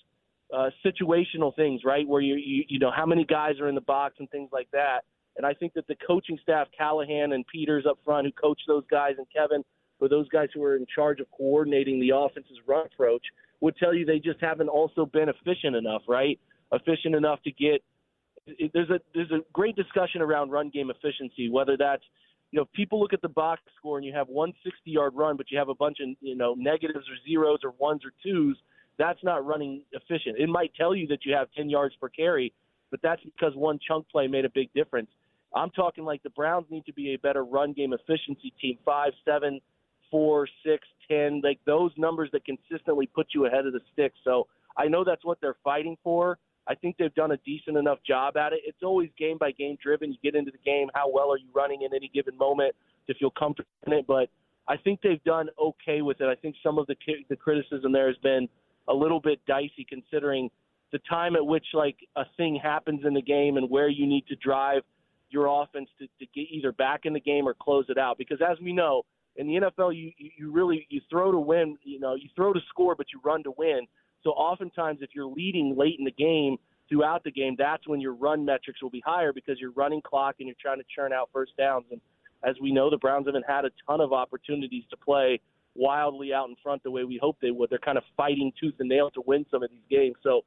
uh, 0.54 0.70
situational 0.86 1.56
things, 1.56 1.82
right? 1.84 2.08
Where 2.08 2.22
you, 2.22 2.36
you 2.36 2.64
you 2.68 2.80
know 2.80 2.92
how 2.96 3.06
many 3.06 3.26
guys 3.26 3.60
are 3.60 3.68
in 3.68 3.76
the 3.76 3.82
box 3.82 4.16
and 4.20 4.30
things 4.30 4.50
like 4.52 4.70
that. 4.72 5.02
And 5.38 5.46
I 5.46 5.54
think 5.54 5.74
that 5.74 5.88
the 5.88 5.96
coaching 6.08 6.40
staff, 6.42 6.68
Callahan 6.78 7.34
and 7.34 7.46
Peters 7.48 7.86
up 7.90 7.98
front, 8.06 8.26
who 8.26 8.32
coach 8.32 8.62
those 8.68 8.84
guys, 8.90 9.16
and 9.18 9.28
Kevin, 9.36 9.64
for 10.00 10.08
those 10.08 10.30
guys 10.30 10.48
who 10.54 10.64
are 10.64 10.78
in 10.78 10.86
charge 10.94 11.20
of 11.20 11.28
coordinating 11.32 12.00
the 12.00 12.12
offense's 12.16 12.58
run 12.66 12.86
approach, 12.86 13.24
would 13.60 13.76
tell 13.78 13.94
you 13.94 14.06
they 14.06 14.20
just 14.20 14.40
haven't 14.40 14.70
also 14.70 15.06
been 15.06 15.28
efficient 15.30 15.76
enough, 15.76 16.04
right? 16.08 16.40
Efficient 16.72 17.16
enough 17.16 17.42
to 17.44 17.52
get. 17.52 17.84
There's 18.74 18.90
a 18.90 19.00
there's 19.14 19.32
a 19.32 19.40
great 19.52 19.76
discussion 19.76 20.22
around 20.22 20.52
run 20.52 20.70
game 20.70 20.92
efficiency, 20.92 21.50
whether 21.50 21.76
that's 21.78 22.04
you 22.52 22.62
know, 22.62 22.66
people 22.74 23.02
look 23.02 23.12
at 23.12 23.22
the 23.22 23.28
box 23.28 23.62
score 23.78 23.98
and 23.98 24.06
you 24.06 24.14
have 24.14 24.30
one 24.30 24.54
60 24.64 24.80
yard 24.86 25.14
run, 25.14 25.36
but 25.36 25.52
you 25.52 25.58
have 25.58 25.68
a 25.68 25.76
bunch 25.76 25.98
of, 26.00 26.10
you 26.22 26.36
know, 26.36 26.54
negatives 26.58 27.06
or 27.10 27.18
zeros 27.28 27.60
or 27.64 27.72
ones 27.72 28.02
or 28.06 28.12
twos, 28.24 28.58
that's 28.98 29.24
not 29.24 29.46
running 29.46 29.82
efficient. 29.92 30.38
It 30.38 30.50
might 30.50 30.74
tell 30.76 30.96
you 30.96 31.08
that 31.08 31.26
you 31.26 31.34
have 31.34 31.48
10 31.56 31.70
yards 31.70 31.96
per 32.00 32.10
carry, 32.10 32.54
but 32.92 33.00
that's 33.04 33.22
because 33.24 33.54
one 33.56 33.80
chunk 33.86 34.08
play 34.10 34.28
made 34.28 34.46
a 34.46 34.50
big 34.50 34.72
difference. 34.74 35.10
I'm 35.56 35.70
talking 35.72 36.04
like 36.04 36.22
the 36.24 36.30
Browns 36.32 36.66
need 36.70 36.86
to 36.86 36.94
be 36.94 37.14
a 37.14 37.18
better 37.18 37.44
run 37.44 37.74
game 37.74 37.94
efficiency 37.94 38.54
team. 38.62 38.78
Five, 38.86 39.14
seven, 39.24 39.62
four, 40.12 40.48
six, 40.66 40.88
ten, 41.10 41.42
like 41.44 41.60
those 41.66 41.92
numbers 41.98 42.30
that 42.34 42.44
consistently 42.46 43.08
put 43.08 43.28
you 43.34 43.46
ahead 43.46 43.66
of 43.66 43.74
the 43.74 43.80
sticks. 43.94 44.18
So 44.24 44.48
I 44.78 44.88
know 44.88 45.04
that's 45.04 45.24
what 45.24 45.40
they're 45.42 45.56
fighting 45.64 45.98
for. 46.04 46.38
I 46.68 46.76
think 46.76 46.98
they've 46.98 47.14
done 47.14 47.32
a 47.32 47.38
decent 47.38 47.78
enough 47.78 48.00
job 48.06 48.38
at 48.38 48.52
it. 48.52 48.60
It's 48.66 48.82
always 48.84 49.10
game 49.18 49.38
by 49.38 49.52
game 49.52 49.78
driven. 49.82 50.12
You 50.12 50.18
get 50.24 50.36
into 50.36 50.52
the 50.52 50.58
game, 50.66 50.88
how 50.94 51.10
well 51.10 51.32
are 51.32 51.38
you 51.38 51.48
running 51.54 51.84
in 51.84 51.94
any 51.94 52.10
given 52.14 52.38
moment 52.38 52.76
to 53.08 53.14
feel 53.14 53.30
comfortable 53.30 53.70
in 53.86 53.94
it. 53.94 54.08
But 54.08 54.30
I 54.68 54.78
think 54.78 55.00
they've 55.04 55.24
done 55.24 55.50
okay 55.62 56.02
with 56.02 56.22
it. 56.22 56.26
I 56.26 56.36
think 56.36 56.56
some 56.64 56.80
of 56.80 56.88
the 56.88 56.96
the 57.30 57.36
criticism 57.36 57.92
there 57.92 58.08
has 58.08 58.18
been 58.18 58.50
a 58.88 58.94
little 58.94 59.20
bit 59.20 59.40
dicey 59.46 59.86
considering 59.88 60.50
the 60.92 61.00
time 61.10 61.36
at 61.36 61.46
which 61.46 61.66
like 61.74 61.98
a 62.16 62.24
thing 62.38 62.60
happens 62.62 63.02
in 63.06 63.14
the 63.14 63.22
game 63.22 63.58
and 63.58 63.70
where 63.70 63.90
you 63.90 64.06
need 64.06 64.26
to 64.28 64.36
drive 64.36 64.82
your 65.30 65.48
offense 65.48 65.90
to, 66.00 66.08
to 66.20 66.26
get 66.34 66.48
either 66.52 66.72
back 66.72 67.02
in 67.06 67.14
the 67.14 67.20
game 67.20 67.48
or 67.48 67.54
close 67.54 67.86
it 67.90 67.98
out. 67.98 68.18
Because 68.18 68.40
as 68.42 68.58
we 68.62 68.72
know, 68.72 69.04
in 69.36 69.48
the 69.48 69.56
NFL, 69.56 69.96
you 69.96 70.12
you 70.18 70.52
really 70.52 70.88
you 70.90 71.02
throw 71.10 71.32
to 71.32 71.40
win. 71.40 71.78
You 71.84 72.00
know, 72.00 72.16
you 72.16 72.30
throw 72.36 72.54
to 72.54 72.60
score, 72.70 72.96
but 72.96 73.08
you 73.14 73.20
run 73.24 73.44
to 73.44 73.52
win. 73.58 73.82
So 74.24 74.30
oftentimes, 74.30 75.00
if 75.02 75.10
you're 75.14 75.26
leading 75.26 75.76
late 75.78 75.96
in 76.00 76.06
the 76.06 76.12
game, 76.12 76.58
throughout 76.90 77.24
the 77.24 77.32
game, 77.32 77.56
that's 77.58 77.88
when 77.88 78.00
your 78.00 78.14
run 78.14 78.46
metrics 78.46 78.82
will 78.82 78.90
be 78.90 79.04
higher 79.06 79.34
because 79.34 79.60
you're 79.60 79.72
running 79.72 80.02
clock 80.02 80.36
and 80.40 80.48
you're 80.48 80.56
trying 80.62 80.78
to 80.78 80.86
churn 80.94 81.14
out 81.14 81.30
first 81.34 81.52
downs. 81.58 81.86
And 81.92 82.00
as 82.44 82.56
we 82.62 82.72
know, 82.72 82.90
the 82.90 82.98
Browns 82.98 83.28
haven't 83.28 83.46
had 83.48 83.66
a 83.66 83.72
ton 83.88 84.02
of 84.02 84.14
opportunities 84.14 84.84
to 84.90 84.98
play 84.98 85.40
wildly 85.76 86.34
out 86.34 86.50
in 86.50 86.56
front 86.64 86.84
the 86.84 86.92
way 86.92 87.04
we 87.04 87.20
hope 87.22 87.38
they 87.42 87.52
would. 87.52 87.70
They're 87.70 87.80
kind 87.80 87.98
of 87.98 88.04
fighting 88.16 88.52
tooth 88.60 88.76
and 88.80 88.90
nail 88.90 89.12
to 89.12 89.22
win 89.26 89.46
some 89.52 89.64
of 89.64 89.70
these 89.70 89.84
games. 89.90 90.16
So 90.24 90.42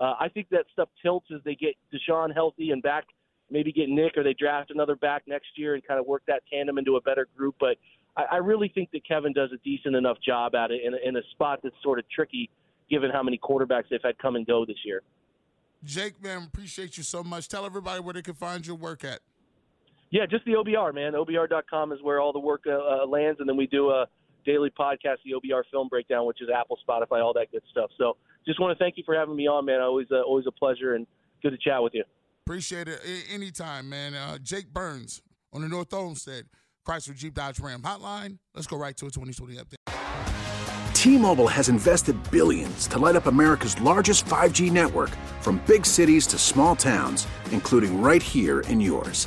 uh, 0.00 0.14
I 0.18 0.28
think 0.28 0.48
that 0.50 0.64
stuff 0.72 0.88
tilts 1.02 1.26
as 1.34 1.40
they 1.44 1.54
get 1.54 1.74
Deshaun 1.92 2.32
healthy 2.34 2.70
and 2.70 2.82
back, 2.82 3.04
maybe 3.50 3.72
get 3.72 3.88
Nick 3.88 4.16
or 4.16 4.22
they 4.22 4.34
draft 4.34 4.70
another 4.70 4.96
back 4.96 5.24
next 5.26 5.48
year 5.56 5.74
and 5.74 5.86
kind 5.86 6.00
of 6.00 6.06
work 6.06 6.22
that 6.26 6.42
tandem 6.50 6.78
into 6.78 6.96
a 6.96 7.00
better 7.00 7.28
group. 7.36 7.56
But 7.60 7.76
I, 8.16 8.24
I 8.32 8.36
really 8.36 8.70
think 8.74 8.90
that 8.92 9.06
Kevin 9.06 9.32
does 9.32 9.50
a 9.52 9.58
decent 9.58 9.94
enough 9.94 10.16
job 10.24 10.54
at 10.54 10.70
it 10.70 10.80
in 10.84 10.94
a, 10.94 11.08
in 11.08 11.16
a 11.16 11.22
spot 11.32 11.60
that's 11.62 11.74
sort 11.82 11.98
of 11.98 12.08
tricky 12.08 12.48
given 12.88 13.10
how 13.10 13.22
many 13.22 13.38
quarterbacks 13.38 13.84
they've 13.90 14.00
had 14.02 14.18
come 14.18 14.36
and 14.36 14.46
go 14.46 14.64
this 14.64 14.78
year. 14.84 15.02
Jake, 15.84 16.22
man, 16.22 16.48
appreciate 16.52 16.96
you 16.96 17.02
so 17.02 17.22
much. 17.22 17.48
Tell 17.48 17.64
everybody 17.64 18.00
where 18.00 18.14
they 18.14 18.22
can 18.22 18.34
find 18.34 18.66
your 18.66 18.76
work 18.76 19.04
at. 19.04 19.20
Yeah, 20.10 20.26
just 20.26 20.44
the 20.44 20.52
OBR, 20.52 20.92
man. 20.92 21.12
OBR.com 21.12 21.92
is 21.92 22.02
where 22.02 22.20
all 22.20 22.32
the 22.32 22.40
work 22.40 22.64
uh, 22.66 22.72
uh, 22.72 23.06
lands, 23.06 23.38
and 23.38 23.48
then 23.48 23.56
we 23.56 23.66
do 23.66 23.90
a 23.90 24.06
daily 24.44 24.70
podcast, 24.70 25.16
the 25.24 25.32
OBR 25.32 25.62
Film 25.70 25.88
Breakdown, 25.88 26.26
which 26.26 26.40
is 26.40 26.48
Apple, 26.54 26.78
Spotify, 26.88 27.22
all 27.22 27.32
that 27.34 27.50
good 27.52 27.62
stuff. 27.70 27.90
So 27.98 28.16
just 28.46 28.60
want 28.60 28.76
to 28.76 28.82
thank 28.82 28.96
you 28.96 29.02
for 29.04 29.14
having 29.14 29.36
me 29.36 29.46
on, 29.46 29.64
man. 29.64 29.80
Always, 29.80 30.06
uh, 30.10 30.22
always 30.22 30.46
a 30.46 30.52
pleasure 30.52 30.94
and 30.94 31.06
good 31.42 31.50
to 31.50 31.58
chat 31.58 31.82
with 31.82 31.94
you. 31.94 32.04
Appreciate 32.46 32.88
it. 32.88 33.00
anytime, 33.32 33.88
man. 33.88 34.14
Uh, 34.14 34.38
Jake 34.38 34.72
Burns 34.72 35.22
on 35.52 35.62
the 35.62 35.68
North 35.68 35.92
Olmsted 35.92 36.46
Chrysler 36.86 37.14
Jeep 37.14 37.34
Dodge 37.34 37.60
Ram 37.60 37.82
hotline. 37.82 38.38
Let's 38.54 38.66
go 38.66 38.76
right 38.76 38.96
to 38.96 39.06
a 39.06 39.10
2020 39.10 39.56
update. 39.56 39.76
T-Mobile 40.94 41.48
has 41.48 41.68
invested 41.70 42.16
billions 42.30 42.86
to 42.88 42.98
light 42.98 43.16
up 43.16 43.26
America's 43.26 43.80
largest 43.80 44.26
5G 44.26 44.70
network 44.70 45.10
from 45.40 45.62
big 45.66 45.86
cities 45.86 46.26
to 46.26 46.38
small 46.38 46.76
towns, 46.76 47.26
including 47.52 48.02
right 48.02 48.22
here 48.22 48.60
in 48.60 48.80
yours. 48.80 49.26